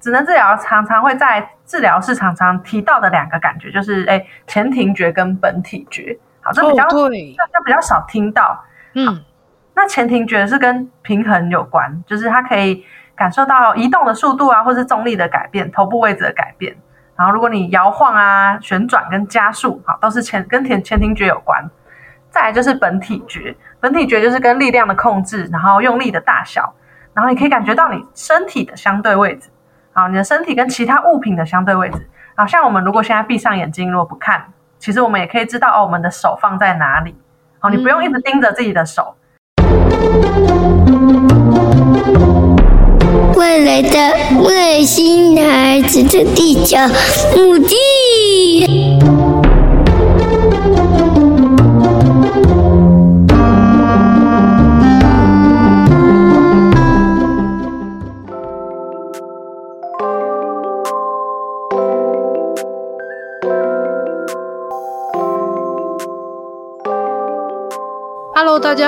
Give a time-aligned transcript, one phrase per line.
[0.00, 6.18] 职能治疗常常会在治疗室常常提到的两个感觉，就是哎，前庭觉跟本体觉。
[6.40, 8.64] 好，这比较、这比较少听到。
[8.94, 9.22] 嗯，
[9.74, 12.84] 那前庭觉是跟平衡有关，就是它可以
[13.14, 16.74] 感受到移动的速度啊，或是重力的改变、头部位置的改变。
[17.14, 21.62] 然后，如果你摇晃啊、旋转跟加速，好，都是前跟前前庭觉有关。
[22.30, 26.72] 再来就是本体觉，本体觉就是跟力量的控制，然后用力的大小，
[27.12, 29.50] 然后你可以感觉到你身体的相对位置，
[29.92, 32.08] 好，你的身体跟其他物品的相对位置。
[32.36, 34.44] 好，像我们如果现在闭上眼睛，如果不看，
[34.78, 37.14] 其实我们也可以知道哦，我们的手放在哪里。
[37.58, 39.16] 好，你不用一直盯着自己的手。
[43.36, 46.78] 未来的外星孩子的地球
[47.36, 47.76] 母鸡。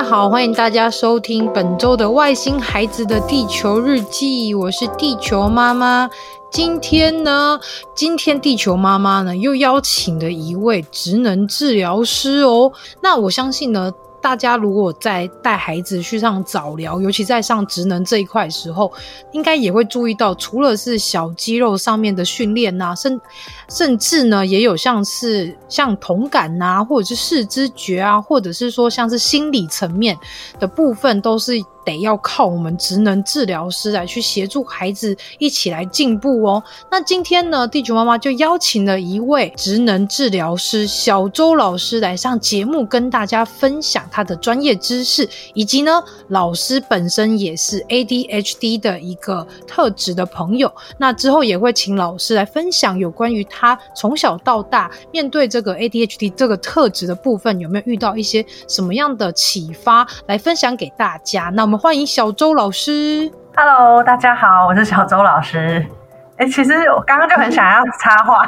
[0.03, 6.11] 好，欢迎大家收听本周的《外星孩子的地球日记》，我是地球妈妈。
[6.50, 7.58] 今天呢，
[7.95, 12.73] 今天地球妈妈呢又邀请了一位职能治疗师哦。
[13.00, 13.92] 那我相信呢。
[14.23, 18.91] 大家如果在带孩子去上早疗，尤其在上职能这一块时候，
[19.33, 23.20] 应该也会注意到，除了是小肌肉上面的训练呐，甚
[23.69, 30.17] 甚至呢，也有像是像同感呐、啊，或者是视知觉啊，或者是说像是心理层面
[30.61, 31.53] 的部分，都是。
[31.85, 36.63] 得要靠我们职能治疗师来去协助孩子一起来进步哦。
[36.91, 50.73] 那今天呢，地球妈妈就邀请了一位职能治疗师小周老师来上节目，跟大家分享他的专业知识，以及呢，老师本身也是 ADHD 的一个特质的朋友。
[50.99, 61.51] 那之后也会请老师来分享有关于他从小到大面对这个 ADHD 这个特质的部分，有没有遇到一些什么样的启发，来分享给大家。
[61.55, 61.72] 那。
[61.73, 63.33] 我们欢迎小周老师。
[63.57, 65.83] Hello，大家好，我是小周老师。
[66.37, 68.47] 哎，其实我刚刚就很想要插话，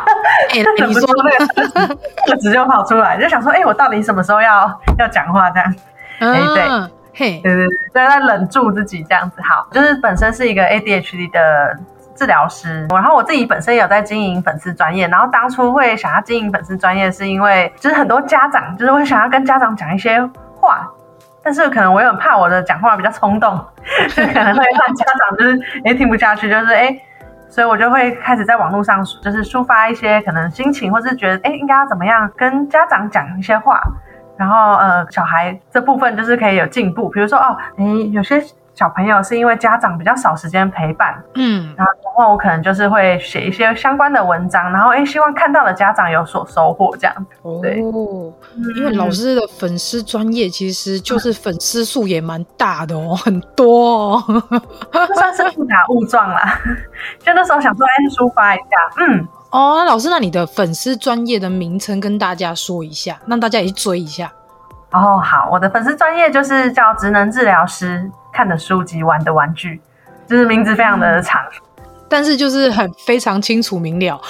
[0.51, 1.97] 哎，你说那个
[2.27, 5.75] 个词就跑出来，就想说，哎，我到底什么时候要要讲话这样？
[6.21, 6.65] 哎、啊，对，
[7.15, 9.41] 嘿，对对对，在忍住自己这样子。
[9.41, 11.75] 好，就是本身是一个 ADHD 的
[12.15, 20.21] 治疗师，然后我自己本身也有在经营粉丝专业，然后当初会想要经营粉丝专业，是因为就是很多家长就是会想要跟家长讲一些
[20.61, 20.87] 话。
[21.44, 23.55] 但是可能我又很怕我的讲话比较冲动，
[24.09, 27.03] 就可能会让家长就是哎、欸、听不下去，就是哎、欸，
[27.49, 33.81] 所以我就会开始在网络上就是抒发一些可能心情，或是觉得哎、欸、应该要怎么样跟家长讲一些话，
[34.37, 38.43] 然后呃小孩这部分就是可以有进步，比如说哦，你、欸、有些。
[38.75, 41.87] 小朋友是因为家长比较少时间陪伴，嗯，然
[42.17, 47.27] 后我可能就是会写一些相关的文章，然后诶，希望看到的家长有所收获，这样。
[47.62, 48.33] 对，哦，
[48.77, 54.25] 因为老师的粉丝专业其实就是粉丝数也蛮大的哦，嗯、很多哦，
[55.15, 56.59] 算是误打误撞啦。
[57.25, 58.65] 就那时候想说，哎，抒发一下，
[58.99, 59.21] 嗯，
[59.51, 64.33] 哦，那老师，那你的粉丝专业的名称跟大家说一下，让大家也去追一下。
[64.91, 68.11] 哦，好，我的粉丝专业就是叫职能治疗师。
[68.34, 69.81] 看的书籍、玩的玩具，
[70.27, 71.41] 就是名字非常的长，
[71.78, 74.21] 嗯、但是就是很非常清楚明了。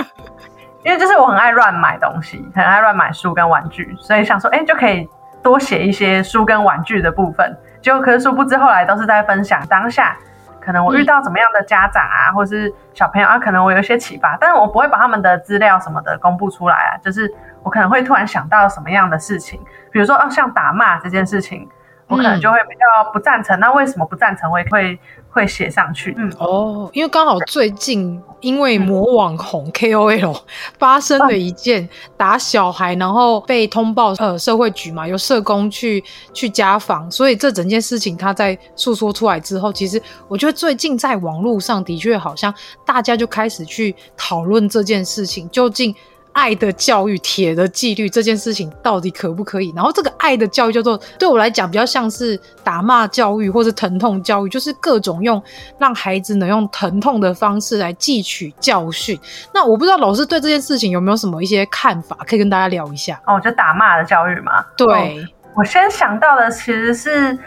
[0.84, 5.08] 因为就是我很爱乱买东西，很爱乱买书跟玩具，所以想说，哎、欸，就可以
[5.42, 7.56] 多写一些书跟玩具的部分。
[7.80, 10.16] 结果可是殊不知，后来都是在分享当下，
[10.60, 16.98] 可能我遇到怎么样的家长啊，嗯、或是小朋友啊，可能我有一些启发，但是我不会把他们的资料什么的公布出来啊。
[17.02, 17.32] 就是
[17.62, 19.60] 我可能会突然想到什么样的事情，
[19.90, 21.68] 比如说，哦，像打骂这件事情。
[22.12, 24.50] 我可能就会比较不赞成，嗯、那为什么不赞成？
[24.50, 24.98] 我也会
[25.30, 26.14] 会写上去。
[26.18, 30.38] 嗯，哦，因为刚好最近因为某网红 KOL
[30.78, 36.02] 发生了一件打小孩，然后被通报呃社会局嘛，由社工去
[36.34, 42.52] 去家访，所以这整件事情他在诉说出来之后，其实我觉得最近在网络上的确好像
[42.84, 45.94] 大家就开始去讨论这件事情究竟。
[46.32, 49.72] 爱的教育、铁的纪律这件事情到底可不可以？
[49.76, 55.42] 然后这个爱的教育叫做对我来讲比较像是打骂教育或是疼痛教育，就是各种用
[55.78, 59.18] 让孩子能用疼痛的方式来汲取教训。
[59.52, 63.20] 那我不知道老师对这件事情有没有什么一些看法，可以跟大家聊一下。
[63.26, 64.64] 哦，就打骂的教育嘛。
[64.76, 67.38] 对，哦，我先想到的其实是。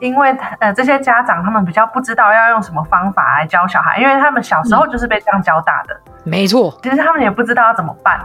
[0.00, 0.30] 因为
[0.60, 6.00] 呃，这些家长他们比较不知道要用什么方法来教小孩，因为他们小时候就是被这样教大的。
[6.06, 8.20] 嗯、没错，其实他们也不知道要怎么办，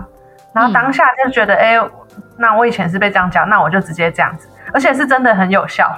[0.54, 1.92] 然后当下就觉得，哎、嗯欸，
[2.38, 5.92] 那我以前是被这样教，那我就直接这样子，而且是真的很有效。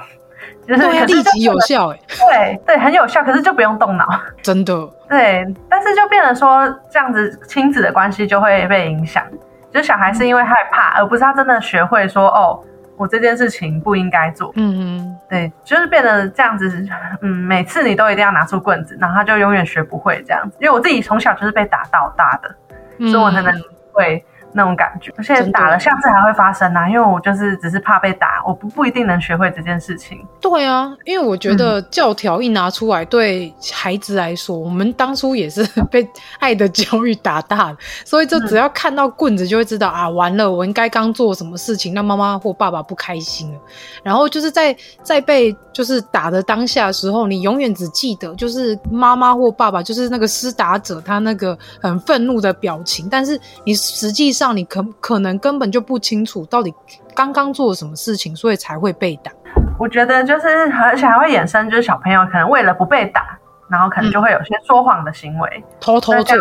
[0.66, 1.98] 就是立即有效哎，
[2.28, 4.04] 对对，很有效，可是就不用动脑，
[4.42, 4.74] 真的。
[5.08, 9.24] 对，但是就变得说这样子亲子的关系就会被影响，
[9.72, 12.60] 就是小孩是因为害怕，而不是他真的学会说哦，
[12.96, 14.52] 我这件事情不应该做。
[14.56, 16.86] 嗯嗯，对，就是变得这样子，
[17.20, 20.56] 嗯，每次你都一定要拿出棍子，然后他就永远学不会这样子。
[20.60, 22.54] 因为我自己从小就是被打到大的，
[22.98, 23.52] 嗯、所以我才能
[23.92, 24.24] 会。
[24.56, 26.88] 那种感觉，而且打了，下次还会发生啊！
[26.88, 30.18] 因为我就是只是怕被打，我不不一定能学会这件事情。
[30.40, 35.62] 对啊，因为我觉得教条一拿出来，对孩子来说，嗯、我们当初也是
[35.92, 36.08] 被
[36.38, 37.76] 爱的教育打大的，
[38.06, 43.60] 所以就只要看到棍子，就会知道、嗯、啊，完了，我应该刚做什么事情让妈妈或爸爸不开心了。
[44.02, 54.45] 然后就是在在被就是打的当下的时候，你永远只记得就是妈妈或爸爸就是那个施打者他那个很愤怒的表情，但是你实际上。
[54.46, 56.72] 让你可可能根本就不清楚到底
[57.16, 59.32] 刚刚做了什么事情，所以才会被打。
[59.76, 63.36] 我觉得就是，而且还会衍生，就是小朋友可能为了不被打，
[63.68, 66.36] 然后可能就会有些说谎的行为，嗯、偷偷做，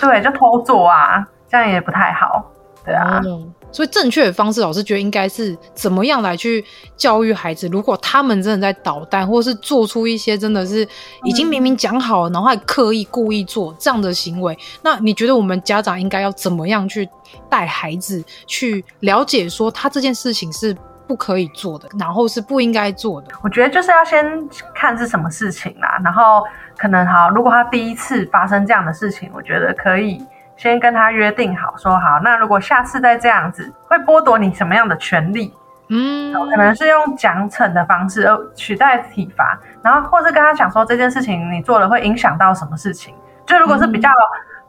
[0.00, 2.44] 对，就偷做啊，这样也不太好，
[2.84, 3.20] 对啊。
[3.24, 6.64] 嗯所以正确的方式，老师觉得应该是怎么样来去
[6.96, 7.68] 教育孩子？
[7.68, 10.86] 如果他们真的在捣蛋，或是做出一些真的是
[11.24, 17.08] 已经明明讲好了，然后还刻意故意做这样的行为，那你觉得我们家长应该要怎么样去
[17.50, 20.74] 带孩子去了解，说他这件事情是
[21.06, 23.28] 不可以做的，然后是不应该做的？
[23.42, 24.26] 我觉得就是要先
[24.74, 26.42] 看是什么事情啦，然后
[26.76, 30.24] 可能哈，如果他第一次发生这样的事情，我觉得可以。
[30.58, 35.54] 先跟他约定好，说好，那如果下次再这样子，会剥夺你什么样的权利？
[35.88, 43.14] 嗯，可能是用奖惩的方式而取代体罚，然后或是跟他讲说这件事情你做了会影响到什么事情。
[43.46, 44.12] 就如果是比较、嗯、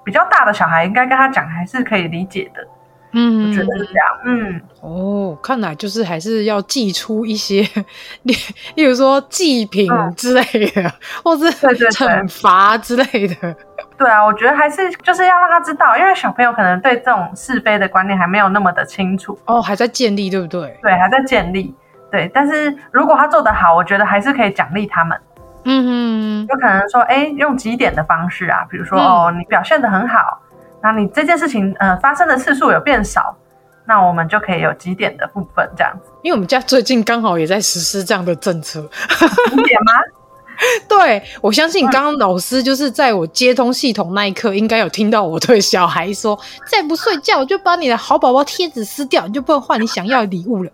[0.05, 2.65] 比较大的小孩，应该跟他讲还是可以理解的。
[3.11, 4.07] 嗯，我觉得是这样。
[4.25, 7.61] 嗯，哦，看来就是还是要祭出一些，
[8.23, 8.33] 例
[8.75, 10.41] 例如说祭品之类
[10.71, 10.91] 的，嗯、
[11.23, 11.45] 或是
[11.91, 13.55] 惩罚之类的。
[13.97, 20.77] 对啊，我觉得还是就是要让他知道，因为小朋友可能对这种是非的观念还没有那么的清楚哦，还在建立，对不对？
[20.81, 21.73] 对，还在建立。
[22.11, 25.19] 对，但是如果他做得好，我觉得还是可以奖励他们。
[25.65, 30.39] 嗯哼，有可能说，哎，用几点的方式啊，比如说，嗯、哦，你表现得很好，
[30.81, 33.35] 那你这件事情，呃，发生的次数有变少，
[33.85, 36.09] 那我们就可以有几点的部分这样子。
[36.21, 38.81] 因为我们家最近刚好也在实施这样的政策，
[39.49, 39.93] 几点吗？
[40.89, 46.37] 对，我相信刚刚老师就是在我接通系统那一刻，应该有听到我对小孩说
[46.69, 50.71] ：“再不睡觉，我就把你的好宝宝贴纸撕掉，你就不能换你想要的礼物了。”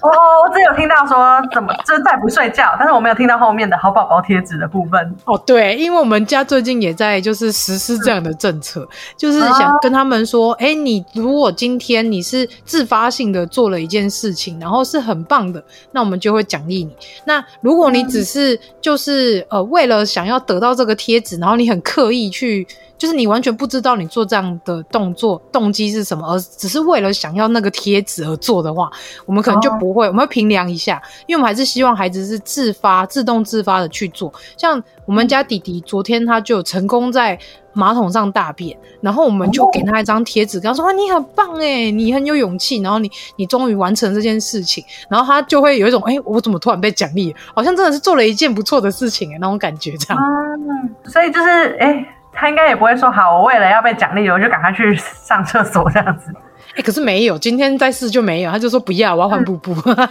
[0.00, 5.16] 哦，我只有听到说怎么就再不睡觉，但是我没有听到后面的好宝宝贴纸的部分。
[5.24, 16.90] 哦，对，因为我们家最近也在就是实施这样的政策，就是想跟他们说：“哎、哦，你如果今天你是自发性的做了一件事情，然后是很棒的，那我们就会奖励你。
[17.24, 22.66] 那如果你只是……”就是呃，为了想要得到这个贴纸，然后你很刻意去，
[23.00, 28.90] 就是你完全不知道你做这样的动作动机是什么，而只是为了想要那个贴纸而做的话，
[29.24, 34.30] 我们可能就不会，我们会评量一下，因为我们还是希望孩子是自发、自动自发的去做。
[34.58, 37.38] 像我们家弟弟昨天他就成功在
[37.72, 47.34] 马桶上大便，然后我们就给他一张贴纸，跟他说：“哇，你很棒诶，你很有勇气，然后你你终于完成这件事情。”然后他就会有一种：“哎，我怎么突然被奖励？
[47.54, 51.48] 好像真的是做了一件不错的事情诶，那种感觉这样。”嗯，所以就是
[51.80, 52.04] 哎，
[52.40, 56.32] 他应该也不会说：“好，我为了要被奖励，我就赶快去上厕所这样子。”
[56.74, 59.72] 哎，可是没有，今天再试就没有，他就说：“不要，我要换布布。
[59.84, 60.06] 嗯”哇，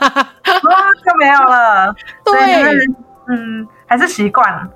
[1.04, 1.96] 就没有了。
[2.24, 2.36] 对，
[3.30, 4.68] 嗯，还是习惯了。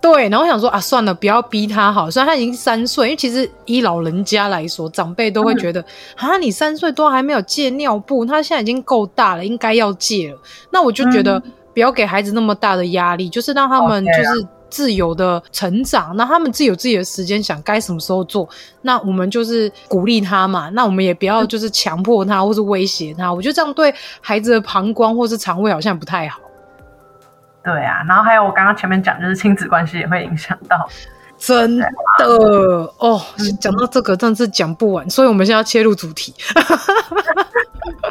[0.00, 2.10] 对，然后我想说啊，算了，不要逼他好。
[2.10, 5.84] 虽然他已经三岁，因为其实以老人家来说，长辈都会觉得
[6.16, 10.38] 啊，你三岁多还没有戒尿布，他现在已经够大了，应该要戒了。
[10.70, 11.40] 那我就觉得
[11.74, 18.48] 不要给孩子那么大的压力，就是让他们就是自由的成长，那他们自己有自己的时间，想该什么时候做，
[18.82, 20.68] 那我们就是鼓励他嘛。
[20.70, 26.40] 那我们也不要就是强迫他或是威胁他，我觉得这样对孩子的膀胱或是肠胃好像不太好。
[27.62, 30.88] 对啊，然后还有我刚刚前面讲，就是亲子关系也会影响到，
[31.36, 31.86] 真的
[32.98, 33.20] 哦。
[33.60, 36.34] 讲到这个，真的是讲不完，所以我们现在要切入主题。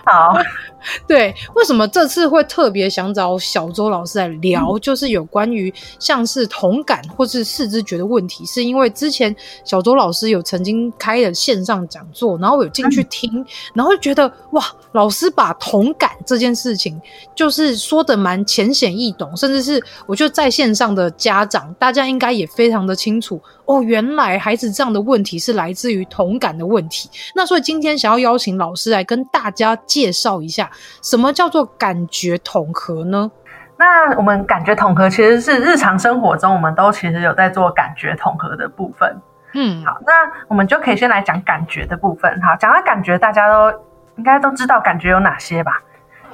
[0.10, 0.34] 好。
[1.06, 4.66] 对，为什么这次会特别想找小周老师来聊？
[4.72, 9.36] 嗯、就是有关于像是同感或是视知觉的问题，是因为之前
[9.66, 14.63] 小周老师有曾经开了线上讲座，然后我有进去听，嗯、然后觉得哇，
[14.94, 17.00] 老师把同感这件事情
[17.36, 27.10] 就是说的蛮浅显易懂，甚至是我觉得在线上的家长，大家应该也非常的清楚哦，原来孩子这样的问题是来自于同感的问题。
[27.36, 30.70] 那所以今天想要邀请老师来跟大家介绍一下。
[31.01, 33.29] 什么叫做感觉统合呢？
[33.77, 39.15] 那我们感觉统合其实是日常生活中，我们都其实有在做感觉统合的部分。
[39.53, 40.13] 嗯，好，那
[40.48, 42.41] 我们就可以先来讲感觉的部分。
[42.41, 43.72] 好，讲到感觉，大家都
[44.18, 45.82] 应该都知道感觉有哪些吧？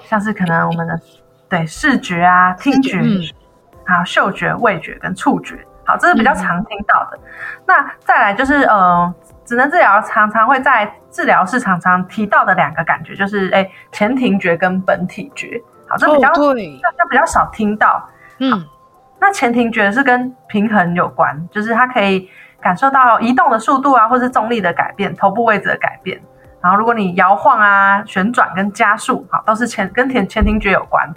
[0.06, 1.00] 像是可能我们的
[1.48, 2.98] 对视觉啊、听觉，
[3.86, 5.56] 还有、嗯、嗅觉、味觉跟触觉。
[5.86, 7.18] 好，这是比较常听到的。
[7.18, 7.22] 嗯、
[7.68, 9.14] 那再来就是呃，
[9.46, 15.62] 职能治疗常常会在治疗室常常提到的两个感觉，就是哎，前庭觉跟本体觉。
[15.88, 18.04] 好，这比较、这比较少听到。
[18.40, 18.66] 嗯，
[19.20, 22.28] 那前庭觉是跟平衡有关，就是它可以
[22.60, 26.20] 感受到移动的速度啊，或是重力的改变、头部位置的改变。
[26.60, 31.08] 然后如果你摇晃啊、旋转跟加速，好，都是前跟前前庭觉有关。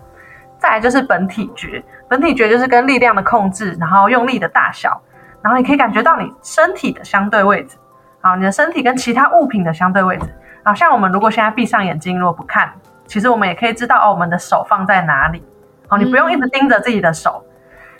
[0.58, 5.00] 再来就是本体觉，本体觉就是跟力量的控制，然后用力的大小，
[5.40, 7.78] 然后你可以感觉到你身体的相对位置。
[8.20, 10.26] 好，你的身体跟其他物品的相对位置。
[10.64, 12.72] 好，像我们如果现在闭上眼睛，如果不看。
[13.06, 15.42] 其实我们也可以知道哦，我们的手放在哪里。
[15.88, 17.42] 好，你不用一直盯着自己的手。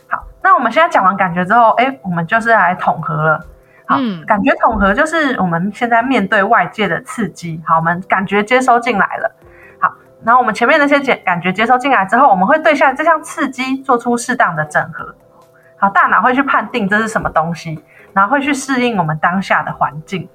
[0.07, 3.41] 好，那我们现在讲完感觉之后，哎，我们就是来统合了。
[3.87, 3.97] 好，
[4.27, 9.31] 感觉统合就是我们现在面对外界的刺激，好，我们感觉接收进来了。
[9.81, 9.91] 好，
[10.23, 15.15] 然后我们前面那些感感觉接收进来之后，我们会对下这项刺激做出适当的整合。
[15.79, 17.83] 好，大脑会去判定这是什么东西，
[18.19, 20.29] 然后会去适应我们当下的环境。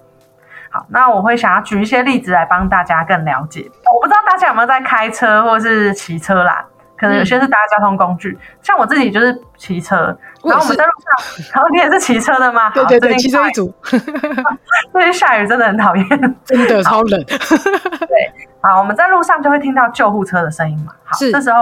[0.71, 3.69] 好，那我会想要举一些例子来帮大家更了解。
[3.93, 6.65] 我不知道大家有没有在开车或是骑车啦？
[6.95, 10.17] 可能有些是搭交通工具，嗯、像我自己就是骑车。
[10.41, 12.69] 然后我们在路上，然后你也是骑车的吗？
[12.69, 13.73] 对对对，骑车一组。
[14.93, 16.07] 最近下雨真的很讨厌，
[16.45, 17.21] 真的超冷。
[17.25, 20.93] 对，好，我们在路上就会听到救护车的声音嘛。
[21.03, 21.59] 好，是这时候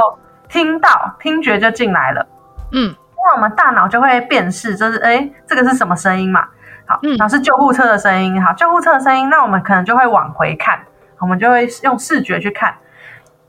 [0.48, 2.28] 听到听觉就进来了。
[2.74, 6.48] 嗯，那我们大脑就会辨识，就是哎，这个是什么声音嘛？
[6.88, 8.44] 好，然后是救护车的声音。
[8.44, 10.80] 好，救护车的声音，那我们可能就会往回看，
[11.20, 12.74] 我们就会用视觉去看，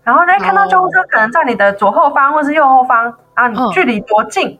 [0.04, 4.58] 然后呢，看到救护车可能在你的左后方或是右后方啊，你距离多近，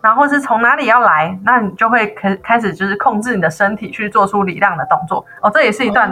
[0.00, 5.24] 然后是从哪里要来，那你就会开开始就是控制你的身体去做出礼让的动作。
[5.42, 6.10] 哦，这也是一段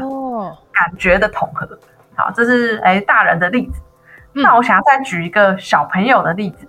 [0.73, 1.67] 感觉的统合。
[2.15, 3.81] 好，这是哎大人的例子。
[4.33, 6.69] 那我想要再举一个小朋友的例子。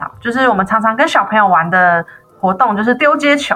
[0.00, 2.04] 好，就是我们常常跟小朋友玩的
[2.40, 3.54] 活动，就是丢接球。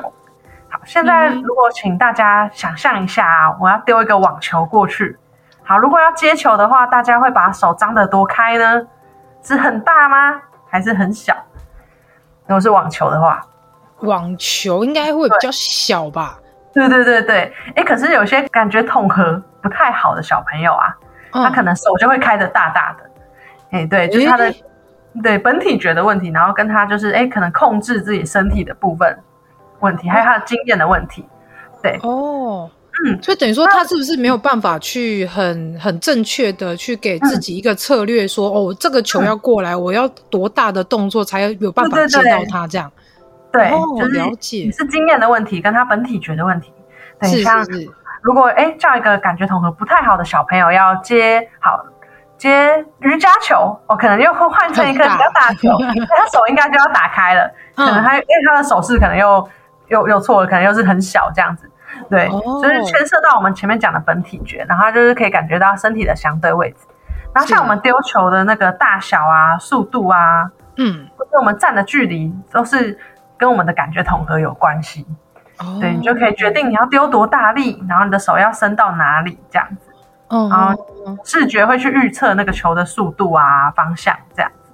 [0.68, 5.18] 好现在，如果请大家想象一下啊，我要丢一个网球过去。
[5.62, 8.86] 好，如果要接球的话，大家会把手张得多开呢？
[9.42, 10.40] 是很大吗？
[10.68, 11.34] 还是很小？
[12.46, 13.40] 如果是网球的话，
[14.00, 16.38] 网球应该会比较小吧？
[16.74, 20.94] 对对对对，哎，可是有些感觉统合不太好的小朋友啊，
[21.30, 23.10] 他可能手就会开得大大的。
[23.70, 24.52] 哎，对，就是他的
[25.22, 29.16] 对本体觉的问题，然后跟他就是哎，可能控制自己身体的部分。
[29.80, 31.22] 问题还有他的经验的问题，
[31.82, 32.70] 对哦，
[33.04, 42.90] 嗯，所以等于说他是不是没有办法去很很正确的去给自己一个策略说，说、嗯、哦，这个球要过来，嗯、我要多大的动作才有办法接到他这样？
[43.52, 46.72] 对，就是了解是经验的问题，跟他本体觉的问题。
[47.20, 47.62] 对，像
[48.22, 51.84] 如果哎叫一个感觉统合不太好的小朋友要接好
[52.48, 55.68] 接瑜伽球，我、哦、可能又会换成一个 比较大球，
[56.08, 59.48] 大他手应该就要打开了，可能他因为他的手势可能又。
[59.88, 61.70] 又又错了，可能又是很小这样子，
[62.08, 62.64] 对，就、oh.
[62.64, 66.78] 是牵涉到我们前面讲的本体觉，然后就是可以感觉到身体的相对位置。
[67.34, 72.98] 然后像我们丢球的那个大小啊、速度啊，嗯，或者我们站的距离，都是
[73.36, 75.06] 跟我们的感觉统合有关系。
[75.58, 75.78] Oh.
[75.78, 79.83] 对，你就可以决定你要丢多大力，然后你的手要伸到哪里这样子。
[80.34, 80.50] Oh.
[80.50, 80.84] 然后
[81.24, 84.72] 视觉会去预测那个球的速度啊、方向这样子。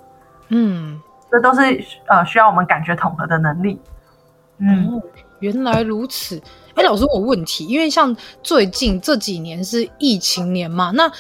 [0.49, 0.99] 嗯，
[1.31, 1.61] 这都是
[2.07, 3.79] 呃需要我们感觉统合的能力。
[4.57, 5.03] 嗯，
[5.41, 6.41] 原来如此。
[6.75, 11.13] 哎，老师，我问题，因为像最近这几年是疫情年嘛，那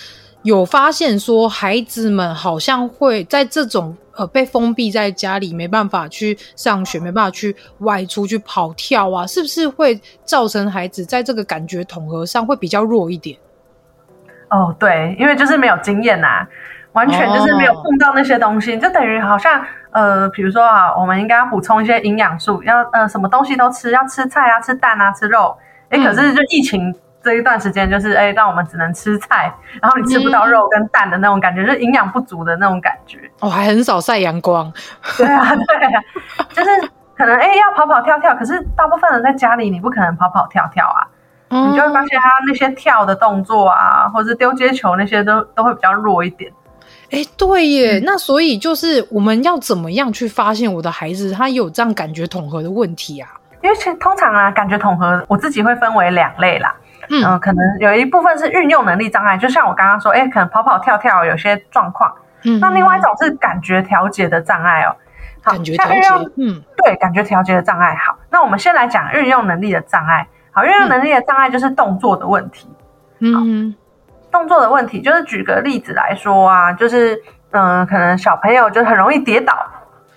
[0.42, 13.38] 有发现说孩子们好像会在这种呃被封闭在家里，没办法去上学，没办法去外出去跑跳啊，是不是会造成孩子在这个感觉统合上会比较弱一点？
[14.50, 16.47] 哦，对，因为就是没有经验呐、啊，
[16.92, 19.64] 完全就是没有碰到那些东西，哦、就等于好像。
[19.92, 25.59] 呃，比如说啊，我们应该要补充一些营养素，要呃什么东西都吃，要吃菜啊，吃蛋啊，吃肉。
[25.88, 29.52] 哎，可是就疫情这一段时间，就是哎，让我们只能吃菜，
[29.83, 33.28] 然后你吃不到肉跟蛋的那种感觉，嗯、就是营养不足的那种感觉。
[33.40, 34.73] 哦，还很少晒阳光。
[35.19, 36.00] 对啊，对啊，
[36.50, 36.71] 就是
[37.16, 41.19] 可能哎要跑跑跳跳，可是大部分人在家里，你不可能跑跑跳跳啊，嗯、
[41.50, 46.50] 你就会发现他那些跳的动作啊，或者是丢接球那些都都会比较弱一点。
[47.11, 53.28] 哎，对耶，嗯、那所以就是我们要怎么样去发现我的孩子他有这样感觉统合的问题啊？
[53.62, 56.73] 因为其实通常啊，感觉统合我自己会分为两类啦。
[57.09, 62.14] 嗯、呃，可能有一部分是运用能力障碍，就像我刚刚说，哎，可能跑跑跳跳有些状况。
[62.45, 64.95] 嗯，那另外一种是感觉调节的障碍哦。
[65.42, 65.88] 好，感觉调
[66.19, 67.97] 节，嗯，对，感觉调节的障碍。
[67.97, 70.28] 好，那我们先来讲运用能力的障碍。
[70.52, 72.69] 好，运动能力的障碍就是动作的问题。
[73.21, 73.75] 嗯，
[74.30, 77.14] 动作的问题就是举个例子来说啊，就是
[77.50, 79.54] 嗯、呃，可能小朋友就很容易跌倒。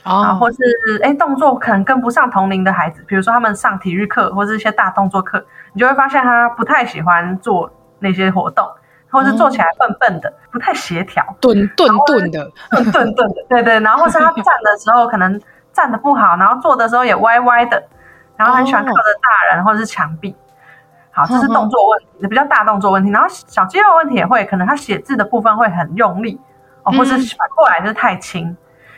[0.03, 0.57] 啊，或是
[1.01, 8.67] 哎，动作可能跟不上同龄的孩子，比如说他们上体育课或者一些大动作课，你就会发现他不太喜欢做那些活动，
[9.09, 13.79] 或是做起来笨笨的，不太协调，顿顿顿的，顿顿顿的，对对。
[13.79, 15.39] 然后或是他站的时候可能
[15.71, 17.81] 站的不好，然后坐的时候也歪歪的，
[18.35, 20.35] 然后很喜欢靠着大人或者是墙壁。
[21.11, 23.11] 好，这是动作问题，比较大动作问题。
[23.11, 26.39] 然后小肌肉问题也会，可能他写字的部分会很用力
[26.83, 28.55] 哦，或是反过来就是太轻。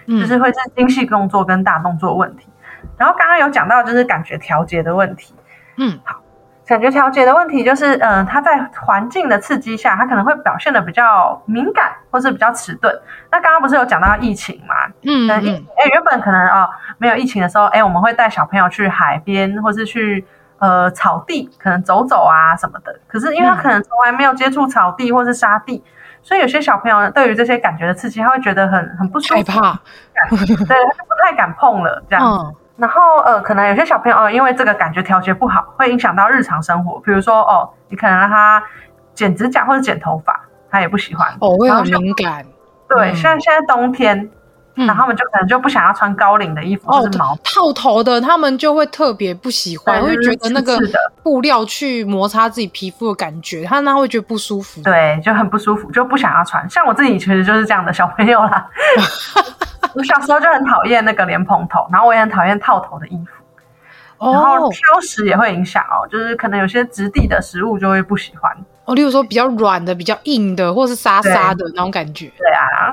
[0.08, 2.48] 就是会是精细动作跟大动作问题，
[2.84, 5.34] 嗯、然后刚刚有讲到就是感觉调节的问题，
[5.78, 6.22] 嗯，好，
[6.68, 12.94] 感觉调节的问题就是，嗯、呃，他在环境的刺激下，他可能会表现的比较敏感，或是比较迟钝。
[13.32, 14.76] 那刚刚不是有讲到疫情嘛？
[15.04, 20.26] 嗯，哎、欸，原本可能啊、哦、没有疫情的时候，哎、欸，我们会带小朋友去海边，或是去
[20.58, 23.00] 呃草地，可能走走啊什么的。
[23.08, 25.84] 可是因为他可能从来没有接触草地或是沙地。
[26.24, 29.80] 所以有些小朋友对于这些感觉的刺激，他会觉得很很不舒服，害怕，
[30.32, 32.46] 对，他就不太敢碰了这样子。
[32.48, 37.00] 嗯、然后呃，可能有些小朋友哦，因为这个感觉调节不好，会影响到日常生活。
[37.00, 38.64] 比如说哦，你可能让他
[39.14, 40.40] 剪指甲或者剪头发，
[40.70, 41.34] 他也不喜欢。
[41.40, 42.46] 哦，会很敏感。
[42.90, 44.30] 对，像、嗯、现在冬天。
[44.76, 50.78] 然后他们就可能就不想要穿高领的衣服，就是毛套头的，他们就会特别不喜欢，会觉得那个
[51.24, 54.82] 布料去摩擦自己皮肤的感觉，他那会觉得不舒服。
[54.84, 56.70] 对，就很不舒服，就不想要穿。
[56.70, 58.68] 像我自己其实就是这样的小朋友啦。
[59.96, 64.32] 我小时候就很讨厌那个莲蓬头，然后我也很讨厌套头的衣服。
[64.32, 68.52] 然后挑食也会影响哦，就是可能有些质地的食物就会不喜欢。
[68.84, 72.30] 哦，例如说比较软的、比较硬的，或是沙沙的那种感觉。
[72.38, 72.92] 对啊。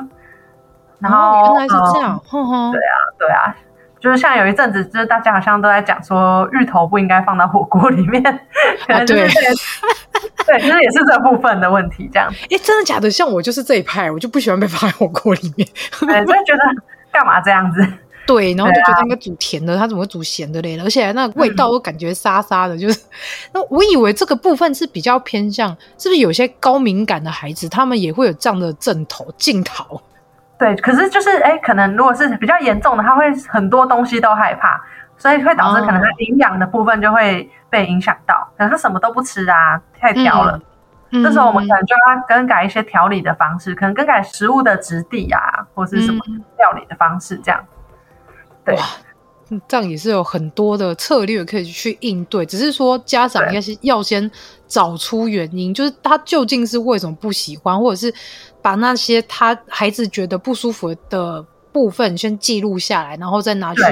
[1.02, 3.56] 然后、哦、原来是这样，嗯、呵呵对啊，对啊，
[4.00, 8.22] 就是像有一阵子，就是大家好像都在讲说，芋头不应该放到火锅里面，
[8.86, 9.28] 可能就是、啊、
[10.46, 12.32] 对，对，就是也是这部分的问题，这样。
[12.50, 13.10] 哎，真的假的？
[13.10, 15.68] 像我就是这一派，我就不喜欢被放在火锅里面，
[16.00, 17.86] 对，就觉得干嘛这样子？
[18.24, 20.78] 对，然后就觉得应该煮甜的，它怎么会煮咸的嘞？
[20.78, 23.00] 而且那个味道我感觉沙沙的，就是。
[23.52, 30.00] 那我以为这个部分是比较偏向，是不是有些高敏感的孩子，他们也会有这样的症头镜头？
[30.62, 34.80] 对，可是就是哎，可能如果是比较严重的，他会很多东西都害怕，
[35.16, 40.60] 所以会导致可能他营养的部分就会被影响到，可能他什么都不吃啊，太挑了。
[41.10, 46.20] 嗯、这时候我们可能就要更改一些调理的方式，可能更改食物的质地啊，或是什么
[46.56, 47.60] 料理的方式这样。
[48.64, 48.78] 对。
[49.68, 54.30] 这样也是有很多的策略可以去应对，只是说家长应该是要先
[54.72, 58.14] 找出原因，就是他究竟是为什么不喜欢，或者是
[58.62, 63.82] 把那些他孩子觉得不舒服的部分先记录下来，然后再拿去。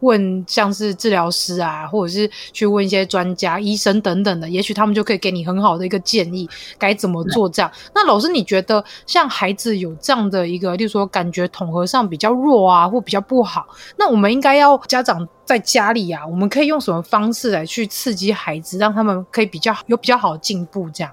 [0.00, 7.70] 问像是治疗师啊，或者是去问一些专家、医生等等的，也许他们就可以给你很好的一个建议，该怎么做这样。
[7.94, 21.12] 那老师，你觉得像孩子有这样的一个，例如说感觉统合上比较弱啊，或比较不好，那我们应该要家长在家里啊，我们可以用什么方式来去刺激孩子，让他们可以比较有比较好的进步这样？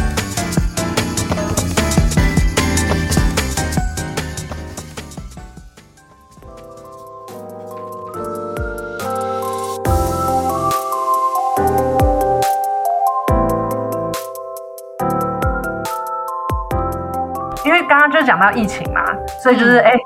[18.23, 19.03] 讲到疫情嘛，
[19.41, 19.99] 所以就是哎、嗯欸，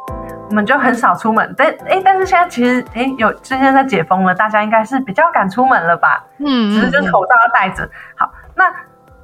[0.49, 1.53] 我们就很少出门。
[1.57, 6.23] 但哎、欸，但是现在其实哎、欸，有今天在解封了，大家应该是比较敢出门了吧？
[6.39, 7.87] 嗯，只是就是口罩要戴着。
[8.15, 8.65] 好，那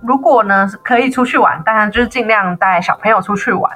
[0.02, 3.72] 如果呢可以出去玩，当然就是尽量带小朋友出去玩。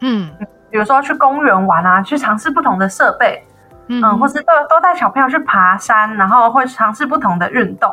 [0.00, 0.30] 嗯，
[0.70, 3.46] 比如说去公园玩啊，去尝试不同的设备，
[3.88, 7.92] 嗯，嗯，或是都都带小朋友去爬山，然后会尝试不同的运动，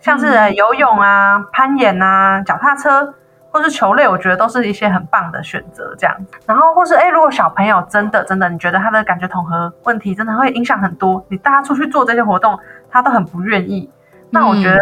[0.00, 3.14] 像是游泳啊、攀岩啊、脚踏车。
[3.50, 6.16] 或是球类，我觉得都是一些很棒的选择，这样。
[6.46, 12.58] 然后或是哎，如果小朋友真的真的，你觉得他的感觉统合问题真的会影响很多，你带他出去做这些活动，
[12.90, 13.90] 他都很不愿意。
[14.30, 14.78] 那我觉得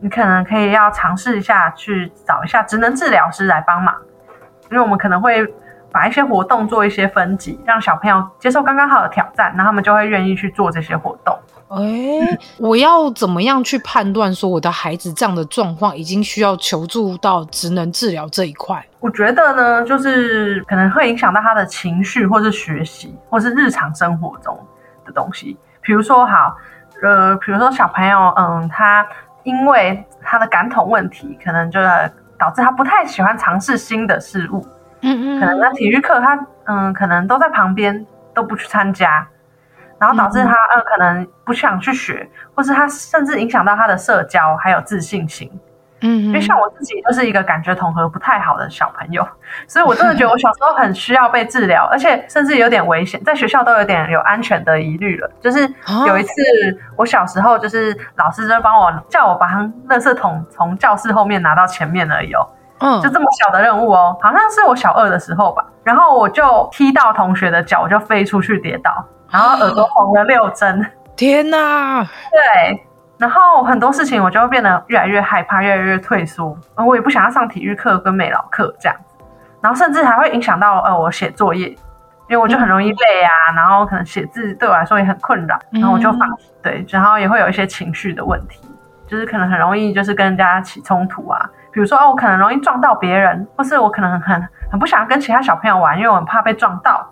[0.00, 3.94] 你可能可以要尝试一下，去找一下职能治疗师来帮忙，
[4.70, 5.46] 因为我们可能会
[5.92, 11.38] 把一些活动做一些分级，让小朋友接受刚刚好的挑战，然后他们就会愿意去做这些活动。
[11.70, 18.84] 哎、欸，我要怎么样去判断说我的孩子这样的状况已经需要求助到职能治疗这一块？
[18.98, 24.58] 我觉得呢，就是可能会影响到他的情绪，或是学习，或是日常生活中
[25.06, 25.56] 的东西。
[25.80, 26.56] 比如说，好，
[27.02, 29.06] 呃，比如说小朋友，嗯，他
[29.44, 31.80] 因为他的感统问题，可能就
[32.36, 34.66] 导致他不太喜欢尝试新的事物。
[35.02, 38.04] 嗯嗯，可能在体育课，他嗯，可能都在旁边，
[38.34, 39.24] 都不去参加。
[40.00, 45.48] 然后导致他呃可能不想去学，或是他甚至影响到他的社交还有自信心。
[46.02, 49.22] 嗯，因为像我自己就是一个感觉统合不太好的小朋友，
[49.66, 55.30] 所以我真的觉得我小时候很需要被治疗，而且甚至有点危险，在学校都有点有安全的疑虑了。
[55.42, 55.60] 就是
[56.06, 56.32] 有一次
[56.96, 59.46] 我小时候，就是老师就帮我叫我把
[59.88, 69.04] 垃圾桶从教室后面拿到前面而已哦，嗯，就这么小的任务哦，好像是我小二的时候吧，然后我就踢到同学的脚，我就飞出去跌倒。
[69.30, 70.84] 然后耳朵红了六针，
[71.16, 72.02] 天哪！
[72.02, 72.84] 对，
[73.16, 76.56] 然后很多事情我就会变得越来越害怕，越来越退缩。
[76.74, 78.96] 我也不想要上体育课跟美劳课这样，
[79.60, 86.50] 然后甚至还会影响到呃我写作业，因为我就很容易累啊，然后可能写字对我来说也很困扰，然后我就放弃。
[86.62, 88.60] 对，然后也会有一些情绪的问题，
[89.06, 97.06] 就是可能很容易就是跟人家起冲突啊，比如说哦，我可能容易撞到别人，或是我可能很很不想跟其他小朋友玩，因为我很怕被撞到。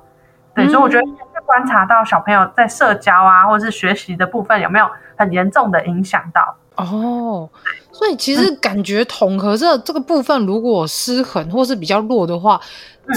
[0.54, 1.04] 对，所以我觉得。
[1.48, 6.54] 观察到小朋友在社交啊，或者是学习的部分有没有很严重的影响到？
[6.76, 7.48] 哦，
[7.90, 12.60] 所以其实感觉统合这这个部分如果失衡或是比较弱的话，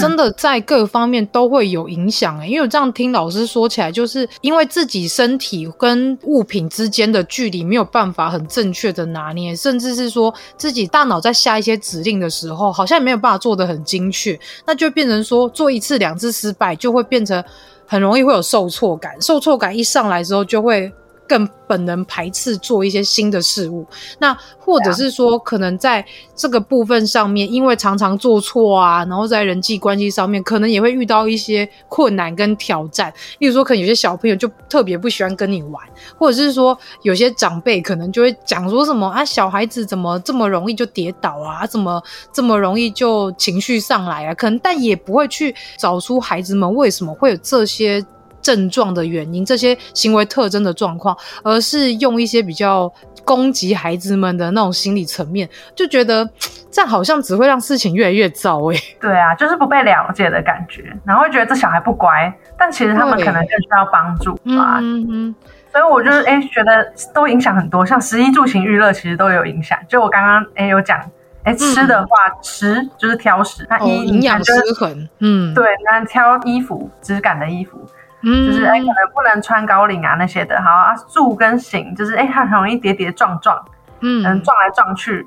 [0.00, 2.48] 真的在各方面都会有影响诶。
[2.48, 17.44] 因为我这样听老师说起来，就是因为自己身体跟物品之间的距离没有办法很正确的拿捏，甚至是说自己大脑在下一些指令的时候，好像也没有办法做得很精确，那就变成说做一次两次失败，就会变成。
[17.92, 20.90] 很容易会有受挫感，受挫感一上来之后，就会
[21.32, 23.86] 更本能排斥做一些新的事物。
[24.18, 26.04] 那或者是说，可能在
[26.36, 33.10] 这个部分上面，因为常常做错啊，然后在人际关系上面，可能也会遇到一些困难跟挑战。
[33.38, 35.82] 例如说，可能有些小朋友就特别不喜欢跟你玩，
[36.18, 44.34] 或者是说，有些长辈可能就会讲说什么啊，小孩子怎么这么容易就跌倒啊，怎么这么容易就情绪上来啊？
[44.34, 48.04] 可能但也不会去找出孩子们为什么会有这些
[48.42, 52.92] 症状的原因，这些行为特征的状况，而是用一些比较。
[53.24, 56.28] 攻击孩子们的那种心理层面，就觉得
[56.72, 58.76] 这样好像只会让事情越来越糟哎。
[59.00, 64.80] 对啊，就是不被了解的感觉，然后会觉得这小孩不乖，但其实他们可能更需要帮助啊。
[64.80, 65.34] 嗯嗯。
[65.70, 69.78] 所以我就是哎，觉得都影响很多，像食衣住行娱乐其实都有影响。
[69.88, 71.00] 就我刚刚哎有讲，
[71.44, 72.08] 哎吃的话，
[72.42, 75.08] 吃就是挑食，那衣营养失衡。
[75.20, 77.78] 嗯，对，那挑衣服质感的衣服。
[78.22, 83.60] 嗯，就是哎，可能不能穿高领啊那些的，好啊，住跟行就是哎，它很容易跌跌撞撞，
[84.00, 85.26] 嗯，撞来撞去，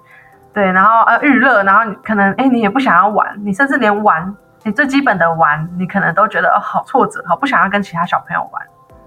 [0.53, 8.62] 对，然后呃，娱乐，然后你可能哎，你也不想要玩，你甚至连玩，你最基本的玩，你可能都觉得哦，好挫折，好不想要跟其他小朋友玩，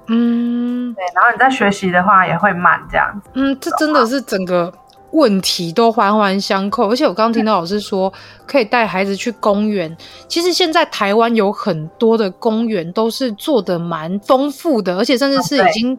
[0.09, 4.73] 嗯，对，然后你在学习的话也会慢这样子，嗯，这真的是整个。
[5.13, 8.13] 问题都环环相扣，而且我刚刚听到老师说
[8.47, 9.97] 可以带孩子去公园。
[10.29, 15.99] 其实现在台湾有很多的公园都是做的蛮丰富的，而且甚至是已经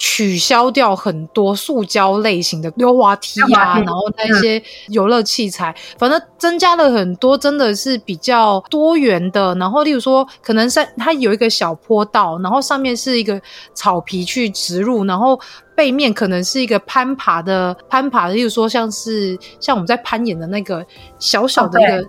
[0.00, 9.54] 取消掉很多塑胶类型的溜滑梯啊，然后那些游乐器材，反正增加了很多，真的是比较多元的。
[9.56, 13.38] 然后例如说，可能在它有一个小坡道，然后上面是一个
[13.74, 15.38] 草皮去植入，然后。
[15.76, 20.84] 背面可能是一个攀爬的攀爬的，例如说像是像我们在攀岩的那个
[21.18, 22.04] 小小的一个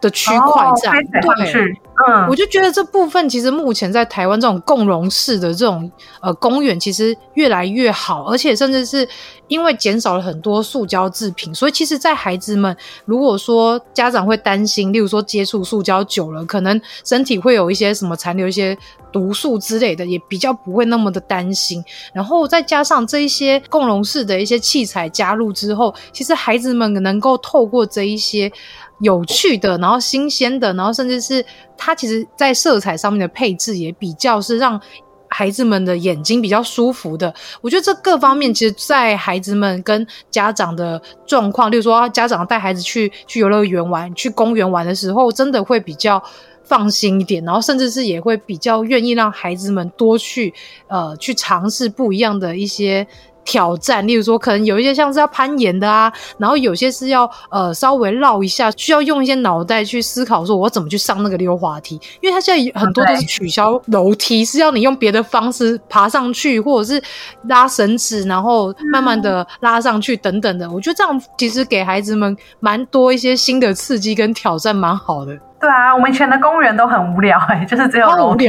[0.00, 9.08] 的区块这样，对，嗯，我就觉得这部分其实目前在台湾这种共融式的这种呃公园其实越来越好，而且甚至是
[9.48, 18.76] 因为减少了很多塑胶制品，所以其实，在孩子们如果说家长会担心，例如说接触塑胶久了，可能身体会有一些什么残留一些
[19.10, 21.82] 毒素之类的，也比较不会那么的担心。
[22.12, 28.52] 然后再加上这一些共融式的一些器材加入之后，其实孩子们能够透过这一些
[29.00, 31.44] 有趣的，然后新鲜的，然后甚至是
[31.86, 34.80] 它其实在色彩上面的配置也比较是让。
[35.28, 46.22] 孩子们的眼睛比较舒服的，我觉得这各方面其实，在孩子们跟家长的状况，例如说家长带孩子去去游乐园玩、去公园玩的时候，真的会比较
[46.62, 50.54] 放心一点，然后甚至是也会比较愿意让孩子们多去
[50.86, 53.06] 呃去尝试不一样的一些。
[53.46, 67.02] 挑战，例如说，可能有一些像是要攀岩的啊，然后有些是要呃稍微绕一下，需要用一些脑袋去思考，说我怎么去上那个溜滑梯，因为它现在很多都是取消楼梯，是要你用别的方式爬上去，或者是
[67.44, 70.68] 拉绳子，然后慢慢的拉上去等等的。
[70.70, 75.38] 我觉得这样其实给孩子们蛮多一些新的刺激跟挑战，蛮好的。
[75.60, 78.46] 对啊，我们以前的公园都很无聊哎、欸，就是只有楼梯，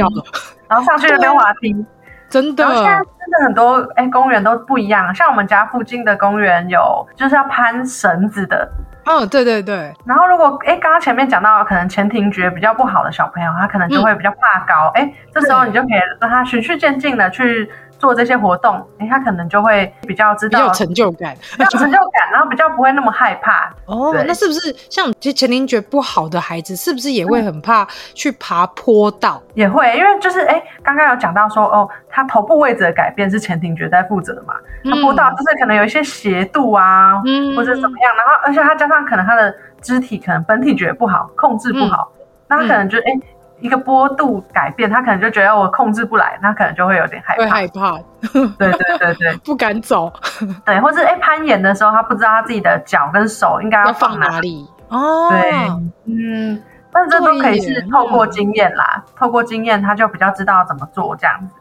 [0.68, 1.74] 然后上去的溜滑梯。
[2.28, 5.14] 真的，然后现在真的很多哎、欸，公园都不一样。
[5.14, 8.70] 像我们家附近的公园有，就是要攀绳子的。
[9.04, 9.94] 嗯，对对对。
[10.04, 14.90] 然后如果哎，刚刚前面讲到可能前庭觉比较不好的小朋友，他可能就会比较怕高。
[14.94, 17.70] 哎、嗯，这时候你就可以让他循序渐进的去。
[17.98, 23.70] 做这些活动，哎，他可能就会比较知道，有成就感，有成就感，然后比较不会那么害怕。
[23.86, 29.42] 哦，那是不是像其实前庭觉不好的孩子，是不是也会很怕去爬坡道？
[29.48, 34.54] 嗯、也会，因为就是哎，刚刚有讲到说，哦，他头部位置的改变是前庭觉在负责的嘛？
[34.84, 43.12] 那、嗯、坡道就是可能有一些斜度啊，嗯，或者怎么样，然后而且他加上可能他的肢体可能本体觉不好，控制不好，嗯、那他可能就哎。
[43.14, 43.22] 嗯
[43.60, 47.42] 一个波度改变，他可能就觉得我控制不来，他可能就会有点害怕。
[47.42, 47.98] 会害怕，
[48.58, 50.12] 对对对对， 不敢走。
[50.64, 54.68] 对，或是哎、欸、攀岩的时候，他不知道他自己的脚跟手应该要放哪里。
[54.88, 55.50] 哦，对，
[56.06, 61.54] 嗯，但是这都可以是透过经验啦，透过经验他就比较知道怎么做这样子。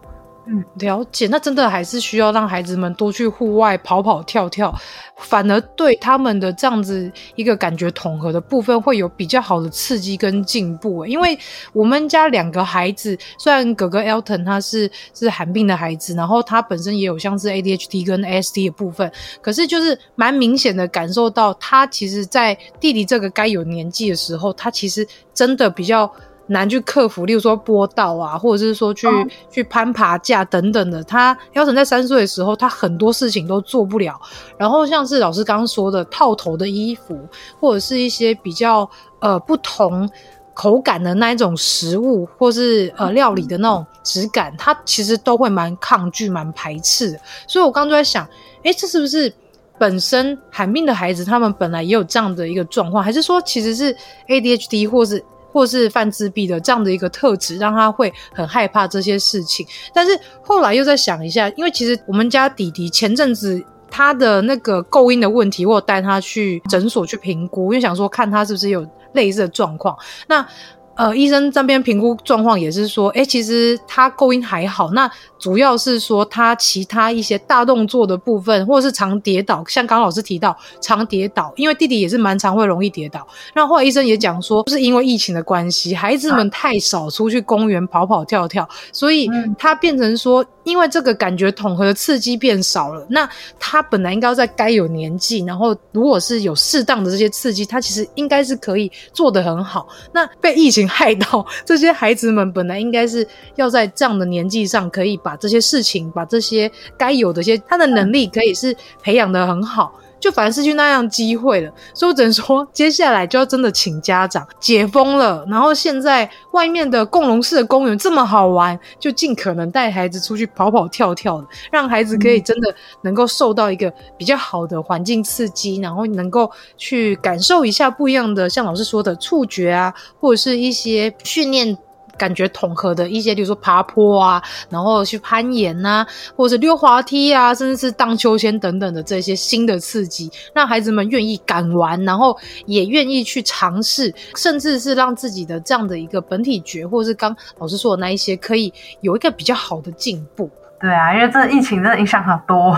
[0.49, 1.27] 嗯，了解。
[1.27, 4.73] 那真的还是需要让孩子们多去户外跑跑跳跳，
[5.17, 11.05] 反而对他们的这样子一个感觉统合的部分会有比较好的刺激跟进步。
[11.05, 11.37] 因为
[11.73, 26.09] 我们家两个孩子，虽然哥哥 Elton 他是是寒病的孩子，然后他本身也有像是 ADHD 跟 ASD 的部分，可是就是蛮明显的感受到他其实，在弟弟这个该有年纪的时候，他其实真的比较。
[26.47, 31.03] 难去克服，例如说波道啊，或者是说去、哦、去攀爬架等等的。
[31.03, 34.19] 他 Elton 在三岁的时候，他很多事情都做不了。
[34.57, 37.19] 然后像是老师刚刚说的套头的衣服，
[37.59, 40.09] 或者是一些比较呃不同
[40.53, 47.19] 口感的那一种食物，或是呃料理的那种质感，他其实都会蛮抗拒、蛮排斥的。
[47.45, 48.25] 所以我刚刚就在想，
[48.63, 49.33] 诶，这是不是
[49.77, 53.93] 本身罕病的孩子他们本来也有这样的一个状况，还是说其实是
[54.29, 55.21] ADHD 或是？
[55.57, 59.65] 或是犯自闭的这样的一个特质，让他会很害怕这些事情。
[59.91, 60.11] 但是
[60.43, 69.97] 后来又在想一下，因为其实我们家弟弟前阵子他的那个构音的问题，我有带他去诊所去评估，因为想说看他是不是有类似的状况。
[70.27, 70.47] 那
[70.93, 74.91] 呃，医生这边评估状况也是说，哎，其实他构音还好。
[74.91, 75.09] 那
[75.39, 83.27] 主要是说他其他一些大动作的部分，或者是常跌倒，像刚刚老师提到常跌倒，因为弟弟也是蛮常会容易跌倒。
[83.53, 93.05] 那后来医生也讲说，就是因为疫情的关系，孩子们太少出去公园跑跑跳跳，所以他变成说，因为这个感觉统合的刺激变少了。
[93.09, 99.87] 那他本来应该要在该有年纪，然后如果是有适当的这些刺激，他其实应该是可以做得很好。
[100.11, 109.91] 那被疫情害到这些孩子们，本来应该是要在这样的年纪上，可以把这些事情，把这些该有的一些他的能力，可以是培养的很好。
[110.19, 131.77] 就反而失去那样机会了，所以我只能说，接下来就要真的请家长解封了，然后现在外面的共融式的公园这么好玩，就尽可能带孩子出去跑跑跳跳的，让孩子可以真的能够受到一个比较好的环境刺激，然后能够去感受一下不一样的，像老师说的触觉啊，或者是一些训练。
[132.17, 150.49] 感觉统合的一些，比如说爬坡啊，然后去攀岩啊，或者溜滑梯啊，甚至是荡秋千等等的这些新的刺激，让孩子们愿意敢玩，然后也愿意去尝试，甚至是让自己的这样的一个本体觉，或者是刚老师说的那一些，可以有一个比较好的进步。
[150.79, 152.75] 对啊，因为这疫情真的影响很多，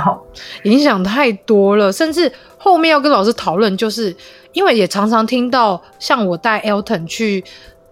[0.64, 4.16] 影响太多了，甚至后面要跟老师讨论，就是
[4.54, 7.44] 因为也常常听到，像我带 Elton 去。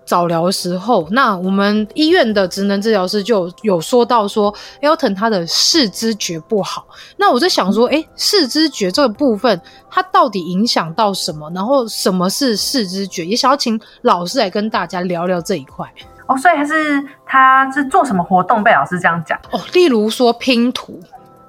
[0.07, 6.87] 早疗的时候，那我们医院的职能治疗师就有说到说，Elton 他的视知觉不好。
[7.17, 11.51] 那我在想说，哎，视知觉这个部分，它到底影响到什么？
[11.53, 13.25] 然后什么是视知觉？
[13.25, 15.85] 也想要请老师来跟大家聊聊这一块。
[16.27, 19.37] 哦，所以还是他是做什么活动被老师这样讲？
[19.51, 20.97] 哦，例如说拼图，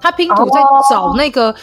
[0.01, 1.55] 他拼图在找那个。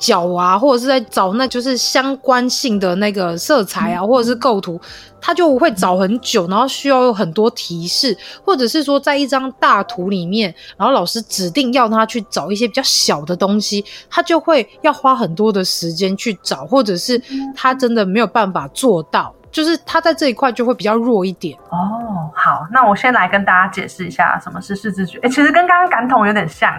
[0.00, 4.80] 角啊，或者是在找那就是相关性的那个色彩啊，或者是构图，
[5.20, 17.22] 他就会找很久，然后需要有很多提示，或者是说在一张大图里面，然后老师指定要他去找一些比较小的东西，他就会要花很多的时间去找，或者是
[17.54, 21.56] 他真的没有办法做到，就是他在这一块就会比较弱一点。
[21.68, 25.18] 哦，好，那我先来跟大家解释一下什么是视知觉。
[25.22, 26.72] 哎，其实跟刚刚感统有点像。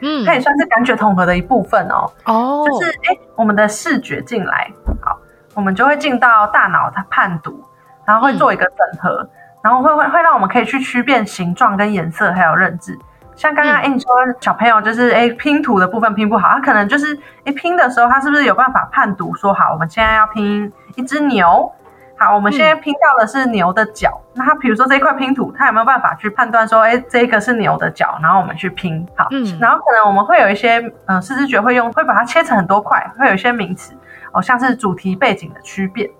[0.00, 2.10] 嗯，它也算是感觉统合的一部分哦。
[2.24, 5.18] 哦，就是哎、欸，我们的视觉进来，好，
[5.54, 7.64] 我们就会进到大脑它判读，
[8.04, 9.30] 然后会做一个整合，嗯、
[9.62, 12.98] 然后会会会让我们可以去区辨形状跟颜色，还有认知。
[13.36, 21.72] 像刚刚哎，你说小朋友就是哎、欸、拼图的部分拼不好，他可能就是哎、欸、拼的时候，他是不是有办法判读说好，我们现在要拼一只牛。
[22.18, 24.20] 好，我们现在拼到的是牛的脚。
[24.34, 28.18] 嗯、那它比如说这一块拼图，它有没有办法去判断说，哎，这个是牛的脚？
[28.20, 29.06] 然后我们去拼。
[29.16, 33.94] 好，嗯，然后可能我们会有一些，嗯、呃，视知觉会用，会把它切成很多块，会有一些名词，
[34.32, 36.10] 哦，像是主题背景的区别。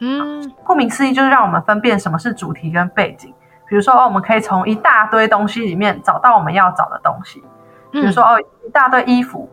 [0.00, 3.32] 嗯，顾名思义就是让我们分辨什么是主题跟背景。
[3.66, 7.42] 比如说，哦，我们可以从一大堆东西里面找到我们要找的东西。
[7.90, 9.48] 比如说，哦，一大堆衣服，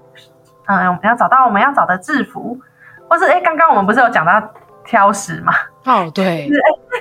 [0.66, 2.60] 嗯，我们要找到我们要找的制服，
[3.08, 4.42] 或是，哎，刚刚我们不是有讲到
[4.84, 5.54] 挑食嘛？
[5.86, 6.48] 哦，对，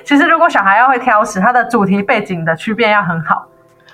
[0.05, 3.45] 其实如果小孩要会挑食，他的主题背景的区别要很好。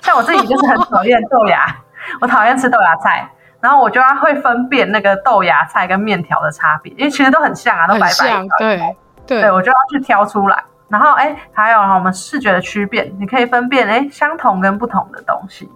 [0.02, 1.66] 像我自己就是很讨厌豆芽，
[2.22, 8.48] 我讨厌吃豆芽菜，然后我就要会分辨那个豆芽菜跟面条的差别，因为其实都很像啊，都白白的。
[8.60, 8.96] 对
[9.26, 10.64] 对，对我就要去挑出来。
[10.88, 15.70] 然后哎，还有我们视觉的区别，你可以分辨哎相同跟不同的东西。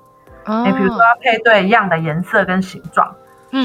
[0.46, 3.14] 哎，比如说要配对一样的颜色跟形状。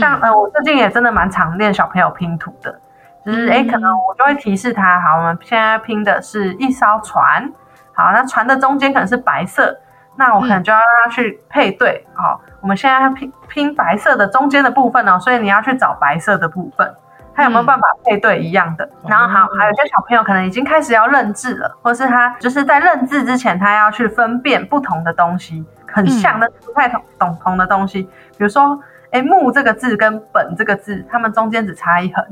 [0.01, 2.81] 像呃，我最近也真的蛮常练小朋友拼图的。
[3.27, 7.53] 就是哎，可能我就会提示他，好，我们现在拼的是一艘船，
[7.93, 9.77] 好，那船的中间可能是白色，
[10.15, 16.95] 那我可能就要让他去配对，好，我们现在要拼拼白色的中间的部分哦，所以你要去找白色的部分，
[17.35, 18.85] 他有没有办法配对一样的？
[18.85, 28.05] 嗯、然后好，还有些小朋友可能已经开始要认字了，或是他就是在认字之前，他要去分辨不同的东西，很像的不太同懂同的东西，
[28.39, 32.25] 比如说，哎，木这个字跟本这个字，它们中间只差一横。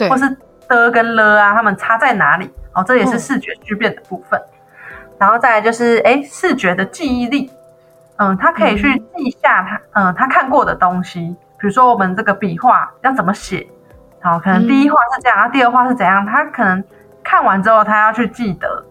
[0.00, 0.36] 对或是
[0.68, 2.50] 的跟了啊，他们差在哪里？
[2.72, 4.40] 哦，这也是视觉巨变的部分。
[4.40, 7.50] 嗯、然后再来就是，哎，视觉的记忆力，
[8.16, 11.36] 嗯，他可以去记下他，嗯，他看过的东西。
[11.58, 13.66] 比如说我们这个笔画要怎么写，
[14.22, 16.82] 好，可能第一画是这样，然后、嗯、第二画是怎样，他可能
[17.22, 18.84] 看完之后他要去记得。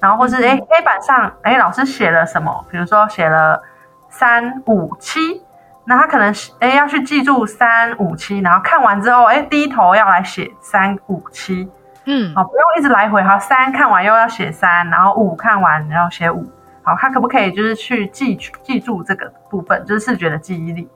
[0.00, 2.64] 然后或是哎，黑板上哎，老师写了什么？
[2.70, 3.60] 比如说写了
[4.08, 5.42] 三五七。
[5.88, 11.66] 那他可能哎要去记住三五七，然后看完之后哎低头要来写三五七，
[12.04, 16.46] 嗯，好，不用一直来回，好，三看完又要写三，然后五看完然后写五，
[16.82, 20.86] 好，他可不可以就是去记记住这个部分，就是视觉的记忆力，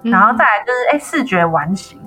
[0.00, 2.00] 然后再来就是哎视觉完形，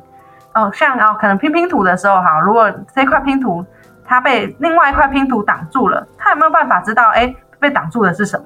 [0.56, 3.63] 哦，像哦可能拼拼图的时候哈，如果这块拼图
[4.04, 8.46] 它被另外一块拼图挡住了，他有没有办法知道哎被挡住的是什么？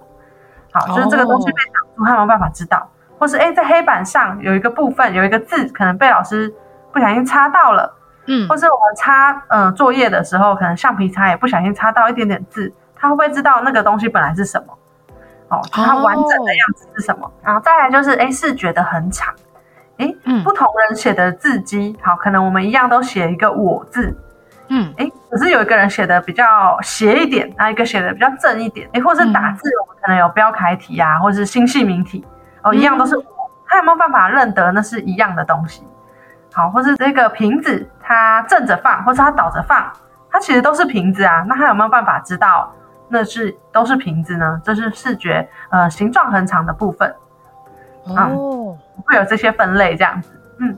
[0.74, 2.86] 好，就是这个东西被挡住，他有没有办法知道？
[3.18, 6.54] 或是哎，在黑板上有一个部分有一个字，可能被老师
[6.92, 7.94] 不小心擦到了，
[8.28, 14.78] 嗯，或是我们擦嗯、呃、作业的时候，可能橡皮擦也不小心擦到一点点字，他会不会知道那个东西本来是什么？
[15.50, 17.26] 哦，它完整的样子是什么？
[17.26, 19.34] 哦、然后再来就是哎，视觉的很长，
[19.98, 24.14] 哎，嗯，不同人写的字迹，好，可能我们一样都写一个我字，
[24.68, 32.26] 嗯，哎，可是有一个人写的比较斜一点，那一个写的比较正一点，哎，或是打字，我们可能有标楷体啊，或是新细明体。
[32.68, 33.24] 哦，一样都是我，
[33.66, 35.84] 他有没有办法认得那是一样的东西？
[36.54, 39.92] 好，或是这个瓶子，它正着放，或是它倒着放，
[40.30, 41.46] 它其实都是瓶子啊。
[41.48, 42.74] 那他有没有办法知道
[43.10, 44.60] 那是都是瓶子呢？
[44.64, 47.16] 这是视觉呃形状很长的部分。
[48.06, 50.78] 哦，会有这些分类这样子，嗯。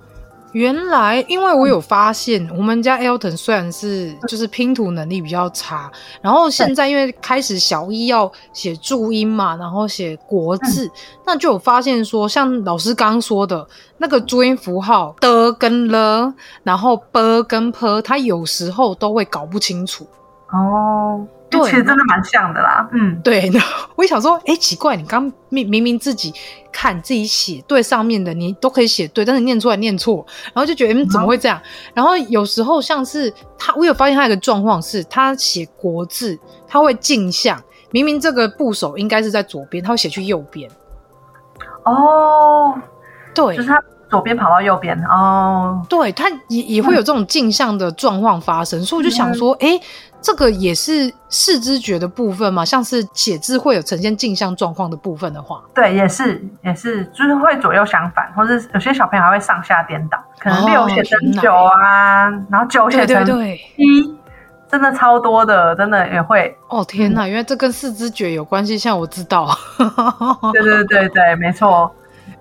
[0.51, 10.89] 原来，因为我有发现，我们家 Elton 虽然是就是拼图能力比较差，然后现在因为开始小一要写注音嘛，然后写国字，
[11.25, 16.33] 那就有发现说，像老师刚说的那个注音符号的跟了，
[16.63, 20.07] 然后 b 跟 p，他有时候都会搞不清楚。
[20.51, 22.87] 哦，对，其实真的蛮像的啦。
[22.91, 23.49] 嗯，对。
[23.51, 26.33] 然后我想说，哎，奇怪，你刚明明明自己
[26.71, 31.57] 看自己写对上面的，你都可以写对，但是念出来念错，然后就觉得，嗯，怎么会这样？
[31.57, 37.61] 嗯、然后有时候像是他，我有发现他有一个状况是，他写国字，他会镜像，
[37.91, 40.69] 明明这个部首应该是在左边，他会写去右边。
[41.83, 42.79] 哦，
[43.33, 43.81] 对，就是他。
[44.09, 49.81] 左边跑到右边哦，对，他也也会有这种镜像的状况发生，嗯、所以我就想说，哎、嗯，
[50.21, 63.25] 这个也是视知觉的部分嘛，像是写字会有呈现镜像状况的部分的话，对，也是也是，就是会左右相反，或者有些小朋友还会上下颠倒，可能六写成九啊，哦、然后九写成
[63.77, 64.17] 一，
[64.69, 66.55] 真的超多的，真的也会。
[66.67, 69.47] 哦天哪，原来这跟视知觉有关系，像我知道，
[70.53, 71.89] 对对对对，没错。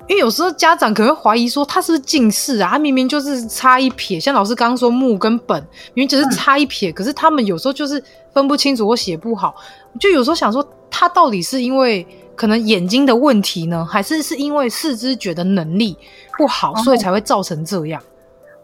[0.09, 2.71] 因为有时候家长可能会怀疑说他是不是近视啊？
[2.71, 5.61] 他明明就是差一撇，像老师刚刚说木跟本，
[5.93, 8.03] 明明只是差一撇，嗯、可是他们有时候就是
[8.33, 9.55] 分不清楚或写不好。
[10.01, 15.97] 就有时候想说，他到底是因为可能眼睛的问题呢，还是是因为视知觉的能力
[16.39, 18.01] 不好，所以才会造成这样？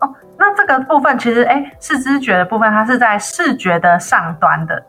[0.01, 4.83] 哦，那这个部分其实，哎，视知觉的部分它是在视觉的上端的，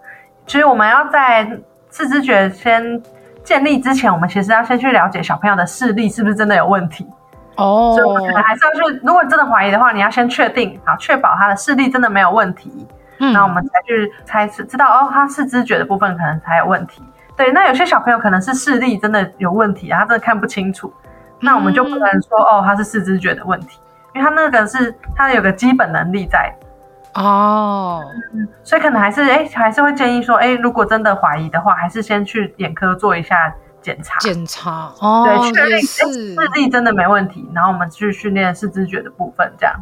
[0.48, 1.44] 所以我们要在
[1.92, 3.04] 视知觉先。
[3.46, 7.08] 建立之前，我们其实要先去了解小朋友的视力是不是真的有问题
[7.56, 9.00] 哦，所以我们可能还是要去。
[9.04, 12.86] 如果真的怀疑的话，你要先确定啊，确保他的视力真的没有问题，
[13.20, 17.02] 嗯，那我们才去猜测知道哦，他视知觉的部分可能才有问题。
[17.38, 20.92] 对，那有些小朋友可能是视力真的有问题，他真的看不清楚，
[21.40, 23.80] 那我们就不能说哦，他是视知觉的问题，
[24.14, 26.54] 因为他那个是他有个基本能力在。
[27.16, 28.04] 哦、
[28.34, 34.20] 嗯，所以可能还是哎，还是会建议说，哎，如果真的怀疑的话，还是先去眼科做一下检查。
[34.20, 39.74] 检查哦，对，确定视力真的没问题，然后我们去训练视知觉的部分，这样。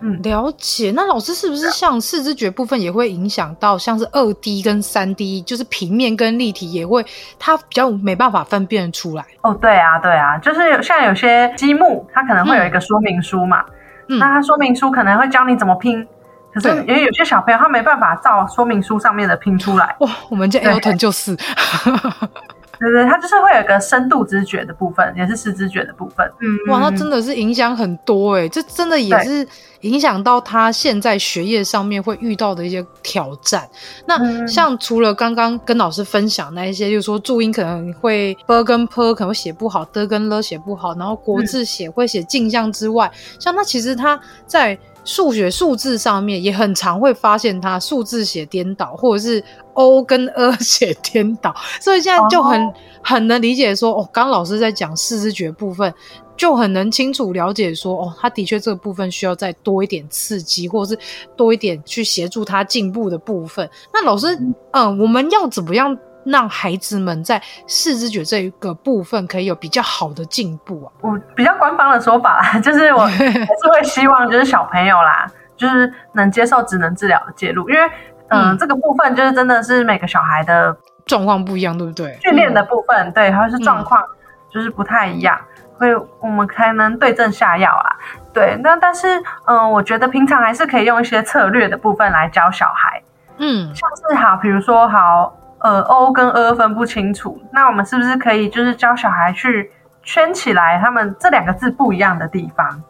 [0.00, 0.92] 嗯，了解。
[0.94, 7.04] 那老师是不是像视知觉部分也会影响到，像是二 D 跟三 D，就是平面跟立体也会，
[7.40, 9.24] 它比较没办法分辨出来。
[9.40, 13.64] 哦，对啊，对啊，就是有像有些积木，它可能会有一个说明书嘛，
[14.08, 16.06] 嗯、那它说明书可能会教你怎么拼。
[16.52, 19.94] 可是因为有些小朋友他没办法照说明书上面的拼出来。
[20.00, 21.36] 哇，我们家 Elton 就是，
[22.80, 26.26] 对对，他就是会有一个深度知觉的部分，也是视知觉的部分。
[26.40, 29.46] 嗯，哇，那真的是影响很多哎，这真的也是
[29.80, 33.68] 影响到他现在学业上面会遇到的一些挑战。
[34.06, 44.78] 那像除了刚刚跟老师分享那一些，就是说注音可能会 b 跟 p 可能会写不好，d 跟 l 写不好，然后国字写会写镜像之外，像他其实他在。
[45.08, 49.42] 数学数字上面也很常会发现它数字写颠倒，或者是
[49.72, 52.74] o 跟 a 写颠倒，所以现在就很、oh.
[53.02, 55.92] 很能理解说，哦，刚刚老师在讲视知觉部分，
[56.36, 61.00] 就很能清楚了解说，哦，他的确这个部分需要再多一点刺激，或者是
[61.34, 63.66] 多一点去协助他进步的部分。
[63.94, 65.96] 那老师，嗯、呃，我们要怎么样？
[66.28, 70.92] 让孩子们在视知觉这一个部分可以有比较好的进步啊！
[71.00, 75.26] 我比较官方的说法啦， 就是我 还是会希望就是小朋友啦，
[75.56, 77.88] 就是能接受职能治疗的介入，因为
[78.28, 80.76] 嗯，嗯，这个部分就是真的是每个小孩的
[81.06, 82.18] 状况不一样，对不对？
[82.20, 84.04] 训练的部分，嗯、对，还是状况
[84.52, 85.38] 就是不太一样，
[85.78, 87.96] 所以、我们才能对症下药啊。
[88.34, 93.02] 对，那但是嗯，我觉得平常还是可以用一些策略的部分来教小孩，
[93.38, 95.34] 嗯，像是好，比如说好。
[95.60, 99.70] 呃，o 跟呃分不清楚，那我们是不是可以就是教小孩去
[100.04, 102.82] 圈起来，他们这两个字不一样的地方？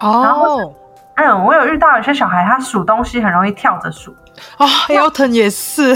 [0.00, 0.74] 哦，然后，
[1.14, 4.14] 嗯，我有遇到有些小孩，他数东西很容易跳着数。
[4.58, 5.94] 啊，Elton 也是。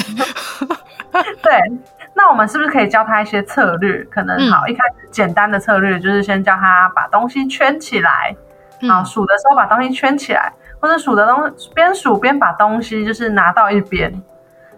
[1.42, 1.60] 对，
[2.14, 4.02] 那我们是不是可以教他一些策略？
[4.04, 8.34] 可能好，嗯、一开始简单的策略就是先教他把东西圈起来，
[8.80, 14.10] 然后数的时候把东西圈起来，或者数的东边数边把东西就是拿到一边，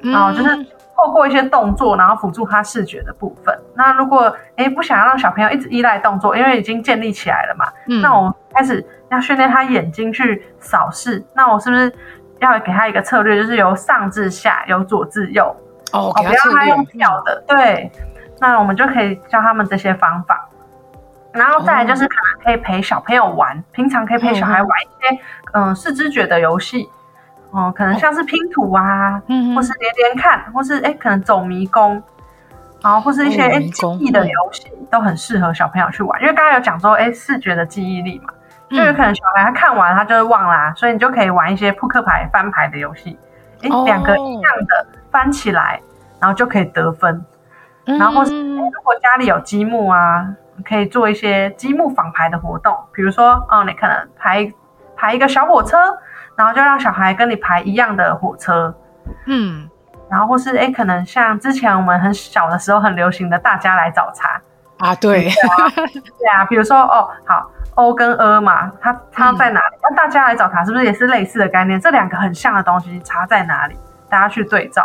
[0.03, 0.67] 然后就是。
[0.99, 3.57] 嗯透过一些动作，然后辅助他视觉的部分。
[3.75, 11.25] 那如果诶不想要让小朋友一直依赖动作，因为已经建立起来了嘛，嗯，那我们开始要训练他眼睛去扫视。
[11.35, 11.93] 那我是不是
[12.41, 15.55] 要给他一个策略，就是由上至下，由左至右？
[15.93, 17.45] 哦，不要让他用跳的。
[17.47, 17.91] 对，
[18.41, 20.49] 那我们就可以教他们这些方法。
[21.31, 25.23] 然后再来就是可能可以陪小朋友玩，平常可以陪小孩玩一些
[25.53, 26.89] 嗯视知觉的游戏。
[27.51, 32.03] 哦，可能像是拼图啊，嗯，或是连连看，或是哎、欸，可能走迷宫，
[32.83, 36.21] 然后或是一些哎记忆的游戏，都很适合小朋友去玩。
[36.21, 38.35] 因为刚刚有讲说，哎、欸，视觉的记忆力嘛，
[38.69, 43.19] 就有可能小孩他看完他就会忘啦、啊，所以你就可以玩一些扑克牌翻牌的游戏，
[43.63, 45.81] 哎、欸，两个一样的翻起来，
[46.21, 47.25] 然后就可以得分。
[47.87, 50.29] 然后或是、欸、如果家里有积木啊，
[50.67, 54.53] 可以做一些积木仿牌的活动，比如说哦，你可能排
[54.95, 55.79] 排一个小火车。
[56.39, 58.73] 然后就让小孩跟你排一样的火车，
[59.27, 59.69] 嗯，
[60.09, 64.41] 然后或是哎，可能像之前我们很小的时候很流行的大家来找茬
[64.79, 69.77] 啊，对，对啊，对啊，比如说哦，好，O 跟 A 嘛，它它在哪里？
[69.83, 71.81] 那、嗯、大家来找茬是不是也是类似的概念？
[71.81, 73.77] 这两个很像的东西差在哪里？
[74.09, 74.85] 大家去对照。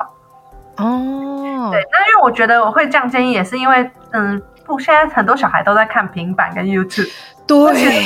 [0.77, 7.11] 哦，对，那因为我觉得我会这样建议，也是因为嗯，不，现在很多小孩都在看平板跟 YouTube，
[7.45, 8.03] 对，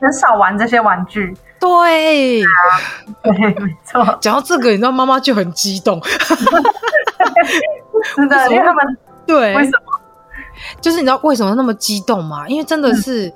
[0.00, 1.36] 很少玩这些玩具。
[1.60, 2.46] 对，没
[3.84, 4.18] 错。
[4.20, 6.00] 讲到这个，你知道妈妈就很激动，
[8.16, 8.96] 真的，因为他们
[9.26, 9.78] 对，为什么？
[10.80, 12.46] 就是你知道为什么那么激动吗？
[12.48, 13.34] 因为真的是、嗯、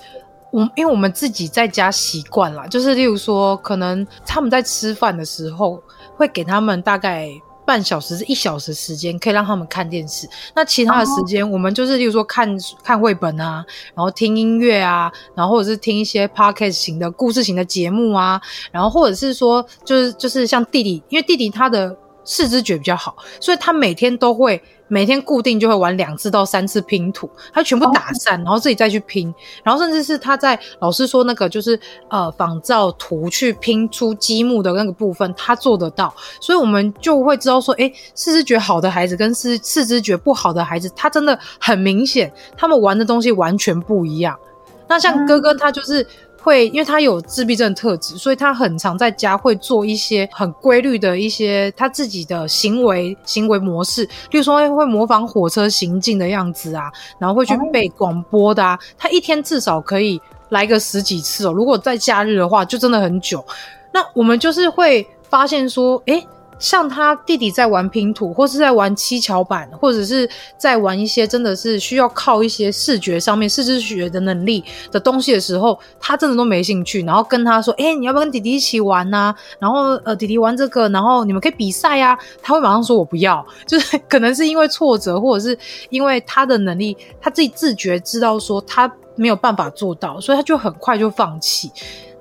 [0.53, 5.83] 我，因为我们自己在家习惯了，就是例如说，可能他们在吃饭的时候
[6.17, 7.31] 会给他们大概。
[7.69, 12.49] 半小时至一小时时间可以让他们看电视，那其他的时间我们就是，例如说看
[12.83, 13.63] 看绘本啊，
[13.95, 18.41] 然后听音乐啊，然后或者是听一些 podcast 型的故事型的节目啊，
[18.73, 21.95] 然后或者是说，就是就是像弟弟，因为弟弟他的。
[22.29, 44.39] 视知觉比较好，所以他每天都会每天固定就会玩两次到三次拼图，他全部打散，然后自己再去拼，然后甚至是他在老师说那个就是呃仿照图去拼出积木的那个部分，他做得到，所以我们就会知道说，诶，视知觉好的孩子跟视视知觉不好的孩子，他真的很明显，他们玩的东西完全不一样。
[44.87, 46.07] 那像哥哥他就是。
[46.49, 60.19] 会，因为他有自闭症特质，所以他很常在家会做一些很规律的一些他自己的行为行为模式，例如说会模仿火车行进的样子啊，然后会去背广播的啊，他一天至少可以
[60.49, 61.53] 来个十几次哦。
[61.53, 63.45] 如果在假日的话，就真的很久。
[63.93, 66.27] 那我们就是会发现说，诶。
[66.59, 77.03] 像他弟弟在玩拼图，或是在玩七巧板，或者是在玩一些真的是需要靠一些视觉上面视知觉的能力的东西的时候，他真的都没兴趣。
[77.03, 79.35] 然后跟他说：“哎、你要不要跟弟弟一起玩啊？
[79.59, 85.59] 然后呃，弟弟玩这个，然后你们可以比赛啊。”他会马上说：“我不要。”就是可能是因为挫折，或者是
[85.91, 91.71] 因为他的能力，他自己自觉知道说他没有办法做到，所以他就很快就放弃。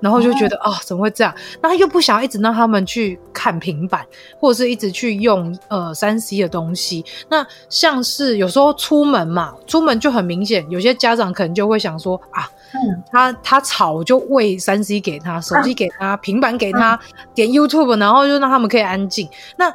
[0.00, 1.34] 然后就觉得啊、哦，怎么会这样？
[1.60, 4.06] 那他又不想要一直让他们去看平板，
[4.38, 7.04] 或者是一直去用呃三 C 的东西。
[7.28, 16.98] 那像是有时候出门嘛，出门就很明显，有些家长可能就会想说啊，嗯，他他吵，我就喂三 C 给他，手机给他，平板给他，
[17.34, 19.28] 点 YouTube，然后就让他们可以安静。
[19.56, 19.72] 那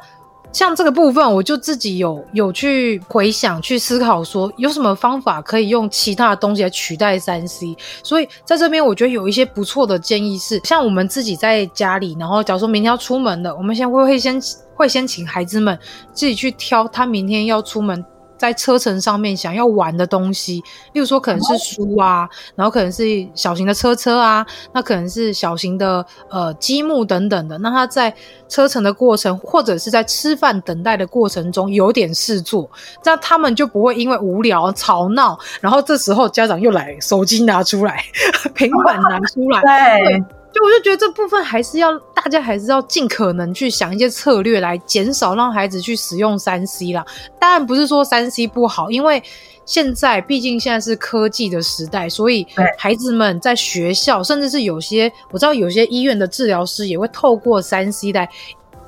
[0.54, 7.76] 像这个部分，我就自己有有去回想、去思考，说有什么方法可以用其他的东西来取代三 C。
[8.04, 14.40] 所以在这边，我觉得有一些不错的建议是，像我们自己在家里，然后假如说明天要出门的，我们先会会先
[14.76, 15.76] 会先请孩子们
[16.12, 18.04] 自己去挑他明天要出门。
[18.44, 27.56] 在车程上面想要玩的东西，例如说可能是书啊，然后可能是小型的车车啊，那可能是小型的呃积木等等的。
[27.56, 28.14] 那他在
[28.46, 32.70] 车程的过程，或者是在吃饭等待的过程中有点事做，
[33.02, 38.04] 那他们就不会因为无聊吵闹，然后这时候家长又来手机拿出来，
[38.54, 40.24] 平板拿出来，对。
[40.54, 47.04] 就我就觉得这部分还是要大家还是要尽可能去想一些策略来减少让孩子去使用三 C 啦。
[47.40, 49.22] 当然不是说三 C 不好，因为
[49.66, 52.46] 现在毕竟现在是科技的时代，所以
[52.78, 58.28] 孩子们在学校，甚至是有些我知道有些医院的治疗师也会透过三 C 来。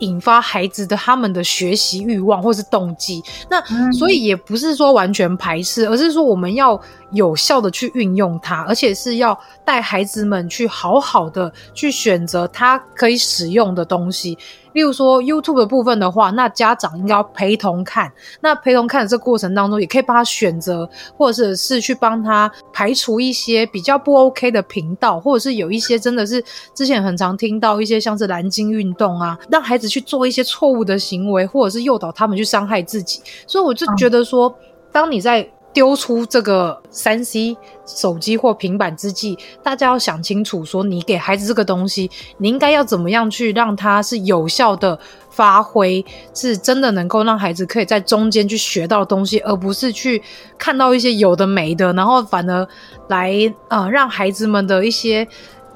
[0.01, 3.59] 引发孩子的他们的学习欲望或是动机，那
[3.93, 6.79] 所以也不是说完全排斥，而是说我们要
[7.13, 14.37] 有效的去运用它，而且是要带孩子们去好好的去选择他可以使用的东西。
[14.73, 18.13] 例如说 YouTube 的部分的话，那家长应该要陪同看。
[18.41, 20.87] 那陪同看的这个过程当中，也可以帮他选择，
[21.17, 26.45] 或者是去帮他排除一些比较不 OK 的频道，或者是有一些真的是
[26.75, 33.23] 之前很常听到一些像是蓝鲸运动啊，让孩子去做一些错误的行为，或者是诱导他们去伤害自己。
[33.47, 34.55] 所以我就觉得说，
[34.93, 37.55] 当你在丢出这个三 C
[37.85, 44.99] 手机或平板之际，大家要想清楚，说你给孩子这个东西，你应该要怎么样去让他是有效的
[45.29, 46.03] 发挥，
[46.33, 50.23] 是真的能够让孩子可以在中间去学到东西，而不是去
[50.57, 52.67] 看到一些有的没的，然后反而
[53.09, 53.35] 来
[53.69, 55.29] 呃让孩子们的一些。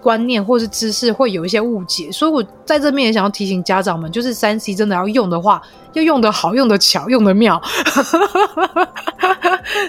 [0.02, 5.60] 观念或是知识会有一些误解，所以我在这边也想要提醒家长们，就是三 C 真的要用的话，
[5.92, 7.60] 要用的好、用的巧、用的妙，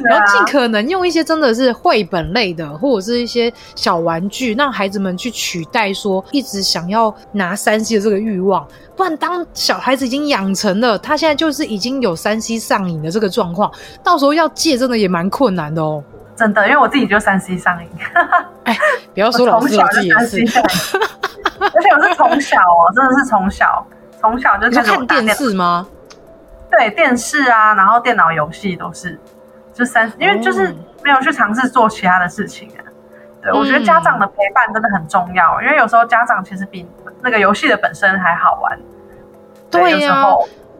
[0.03, 8.67] 然后尽可能用一些真的是绘本类的，或者是一些小玩具，让孩子们去取代说一直想要拿三 C 的这个欲望。
[8.95, 13.71] 不然，当小孩子已经养成了他现在就是已经有三 C 上瘾的这个状况，
[14.03, 16.03] 到时候要戒真的也蛮困难的哦。
[16.35, 17.89] 真的，因为我自己就三 C 上瘾。
[18.63, 18.77] 哎，
[19.13, 20.61] 不要说老师，我自己也是。
[21.59, 23.85] 而且我是从小哦，真的是从小
[24.19, 25.87] 从小就开始看电视吗？
[26.69, 29.19] 对，电视啊，然后电脑游戏都是，
[29.73, 32.81] 就三，因为就是没有去尝试做其他的事情啊。
[33.41, 36.87] 对，我觉得家长的陪伴真的很重要，嗯、因为有时候家长其实比
[37.21, 38.79] 那个游戏的本身还好玩。
[39.69, 40.25] 对呀。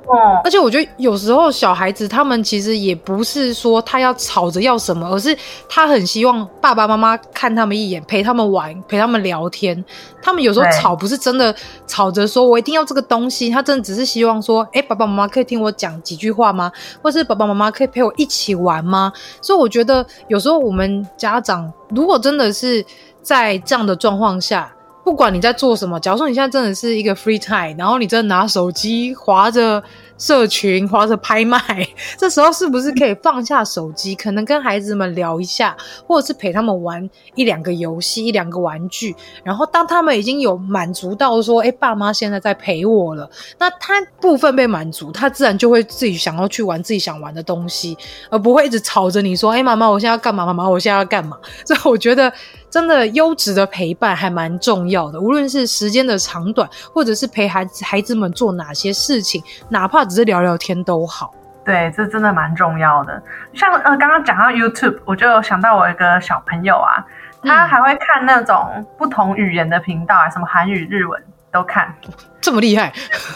[0.07, 5.35] 哦，而且我觉得有时候小孩子他们其实也不是说他要吵着要什么，而是
[5.69, 9.83] 他很希望爸爸妈妈看他们一眼，陪他们玩，陪他们聊天。
[10.21, 11.55] 他们有时候吵不是真的
[11.87, 16.71] 吵着说我一定要这个东西，他真的只是希望说，哎，爸爸妈妈可以听我讲几句话吗？
[17.01, 19.13] 或是爸爸妈妈可以陪我一起玩吗？
[19.41, 22.85] 所以我觉得有时候我们家长如果真的是
[23.21, 24.73] 在这样的状况下。
[25.03, 29.83] 不管你在做什么，假如说你现在真的是一个 free time，然后你真的拿手机划着
[30.21, 31.59] 社群，或者拍卖，
[32.15, 47.97] 这时候是不是可以放下手机，可能跟孩子们聊一下，或者是陪他们玩一两个游戏、一两个玩具，然后当他们已经有满足到说，哎，爸妈现在在陪我了，那他部分被满足，他自然就会自己想要去玩自己想玩的东西，
[48.29, 50.45] 而不会一直吵着你说，哎，妈妈，我现在要干嘛？
[50.45, 51.35] 妈妈，我现在要干嘛？
[51.65, 52.31] 所以我觉得。
[52.71, 61.33] 真的优质的陪伴还蛮重要的，无论是时间的长短，或者是陪孩子孩子们做哪些事情，哪怕只是聊聊天都好。
[61.63, 63.21] 对，这真的蛮重要的。
[63.53, 67.05] 像呃，刚刚讲到 YouTube，我就想到我一个小朋友啊，
[67.43, 71.93] 他还会看那种不同语言的频道啊，什么韩语、日文都看，
[72.41, 72.91] 这么厉害？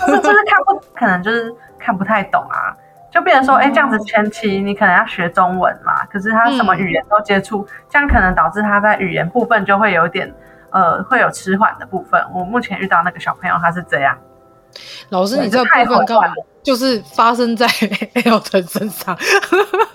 [0.07, 2.75] 就是就是看不，可能就是看不太懂啊。
[3.11, 10.33] 就变成说，哎，这样子前期你可能要学中文嘛，可是他什么语言都接触，嗯、这样可能导致他在语言部分就会有点，
[10.71, 12.21] 呃，会有迟缓的部分。
[12.33, 14.17] 我目前遇到那个小朋友他是这样。
[15.09, 16.27] 老师，你这个部分刚好
[16.63, 17.67] 就是发生在
[18.25, 19.17] Elton 身上，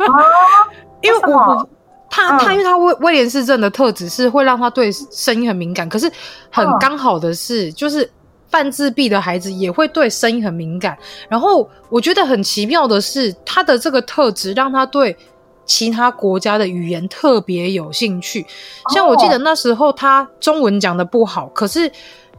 [1.03, 1.69] 因为我我
[2.09, 6.11] 他他因为他威威廉氏症的特质是会让他对声音很敏感，可是
[6.51, 8.11] 很刚好的是就是。
[8.53, 15.17] 半自闭的孩子也会对声音很敏感，然后我觉得很奇妙的是，他的这个特质让他对
[15.65, 18.45] 其他国家的语言特别有兴趣。
[18.93, 21.89] 像我记得那时候他中文讲的不好，可是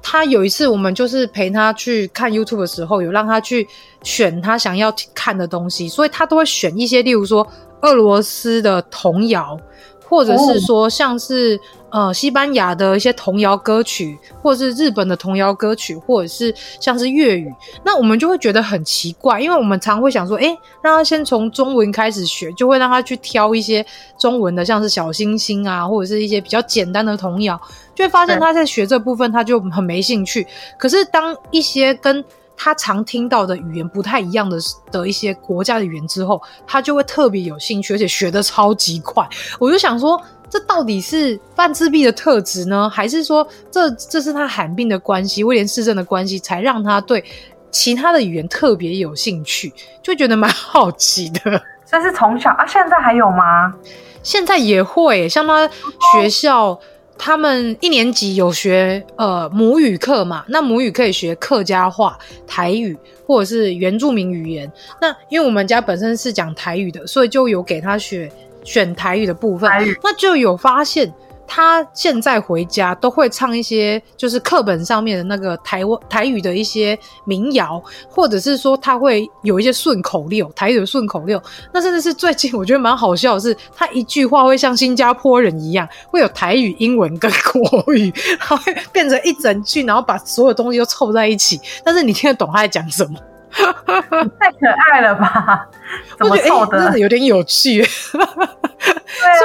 [0.02, 3.68] 他有一次我们就是陪他去看 YouTube 的时候，有让他去
[4.04, 7.48] 选他想要看的东西，所以他都会选一些，例如说
[7.82, 9.60] 俄罗斯的童谣。
[10.12, 11.58] 或者是说，像是
[11.90, 17.50] 呃西班牙的一些童谣歌曲，或者是日本的童谣歌曲，或者是像是粤语，
[17.86, 20.50] 那我们就会觉得很奇怪，因为我们常会想说，诶，
[20.82, 23.86] 让他先从中文开始学，就会让他去挑一些
[24.20, 27.58] 中文的，像是小星星啊，或者是一些比较简单的童谣，
[28.02, 30.48] 就会发现他在学这部分他就很没兴趣。
[30.78, 32.24] 可是当一些跟
[32.58, 34.58] 他常听到的语言不太一样的
[34.92, 39.28] 的一些国家的语言之后，他就会特别有兴趣，而且学的超级快。
[39.60, 47.24] 我就想说，这到底是泛自闭的特质呢，还是说这这是他罕病的关系，威廉市政的关系，才让他对
[47.70, 49.72] 其他的语言特别有兴趣？
[50.02, 51.62] 就觉得蛮好奇的。
[51.86, 53.74] 这是从小啊，现在还有吗？
[54.24, 55.68] 现在也会，像他
[56.14, 56.80] 学校。
[57.22, 60.44] 哦他们一年级有学呃母语课嘛？
[60.48, 62.18] 那母语可以学客家话、
[62.48, 62.98] 台语
[63.28, 64.70] 或者是原住民语言。
[65.00, 68.30] 那因为我们家本身是讲台语的，所以就有给他学
[68.64, 69.70] 选台语的部分。
[70.04, 71.14] 那就有发现。
[71.54, 81.42] 他现在回家都会唱一些，就是课本上面的那个台湾台语的一些民谣，或者是说他会有一些顺口溜，台语的顺口溜。
[81.74, 91.60] 那甚至是最近我觉得蛮好笑的是，他一句话会像新加坡人一样，会有台语、英文跟国语，他会变成一整句，然后把所有东西都凑在一起。
[91.84, 93.20] 但是你听得懂他在讲什么？
[94.40, 95.68] 太可爱了吧？
[96.18, 96.80] 怎么凑的？
[96.80, 97.84] 真的有点有趣。
[97.84, 98.24] 所以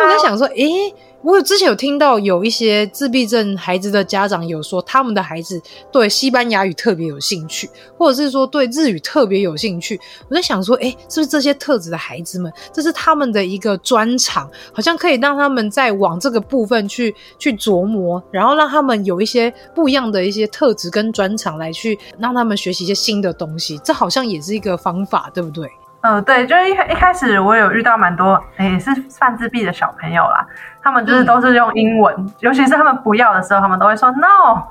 [0.05, 0.95] 我在想说，诶。
[1.27, 5.61] 我有之前有听到有一些自闭症孩子的家长有说，他们的孩子
[5.91, 7.69] 对西班牙语特别有兴趣，
[7.99, 10.01] 或者是说对日语特别有兴趣。
[10.29, 23.77] 我在想说，诶，是不是这些特质的孩子们，这是他们的一个专长，好像可以让他们再往这个部分去去琢磨，然后让他们有一些不一样的一些特质跟专长来去让他们学习一些新的东西。
[23.79, 25.69] 这好像也是一个方法，对不对？
[26.07, 30.47] 嗯、呃，对，就是一一开始我有遇到蛮多，也是泛自闭的小朋友啦。
[30.83, 34.63] 他们就是都是用英文，嗯、尤其是他们不要的时候，他们都会说 no。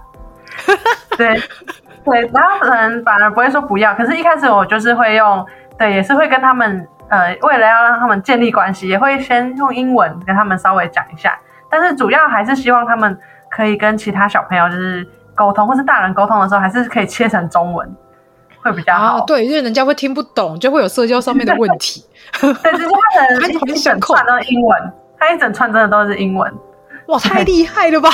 [1.17, 1.37] 对
[2.05, 3.93] 对，然后可能反而不会说不要。
[3.95, 5.45] 可是，一开始我就是会用，
[5.77, 11.37] 对，也是会跟他们，呃，为了要让他们建立关系，也会先用英文跟他们稍微讲一下。
[11.69, 13.17] 但是主要还是希望他们
[13.49, 17.93] 可以跟其他小朋友就是沟通，或是大人沟通的时候，还是可以切成中文，
[18.65, 19.17] 会比较好。
[19.17, 22.03] 啊、对，因为人家会听不懂，就会有社交上面的问题。
[22.41, 24.91] 对，就是他可能一整串都是英文。
[25.17, 26.53] 他一整串真的都是英文，
[27.07, 28.09] 哇，太厉害了吧！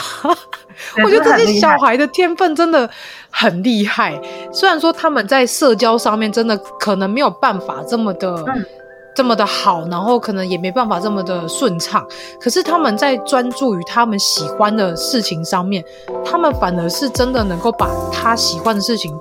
[1.03, 2.87] 我觉得这些小孩的天分真的
[3.31, 4.17] 很厉害。
[4.53, 8.65] 虽然说他们在社交上面真的可能没有办法这么的、嗯、
[9.13, 12.05] 这么的好，然后可能也没办法这么的顺畅，
[12.39, 15.83] 可是他们在专注于他们喜欢的事情上面，
[16.23, 19.13] 他们反而是真的能够把他喜欢的事情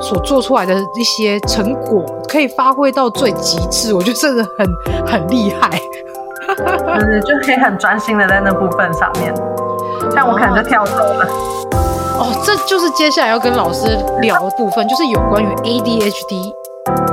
[0.00, 3.94] 所做出来的一些成果，可以发挥到最极致。
[3.94, 4.66] 我觉得真的很
[5.06, 5.70] 很厉害。
[6.44, 9.34] 就是就可以很专心的在那部分上面，
[10.14, 11.26] 像我可能就跳走了。
[12.18, 13.86] 哦，这就是接下来要跟老师
[14.20, 17.11] 聊的部分，就是有关于 ADHD。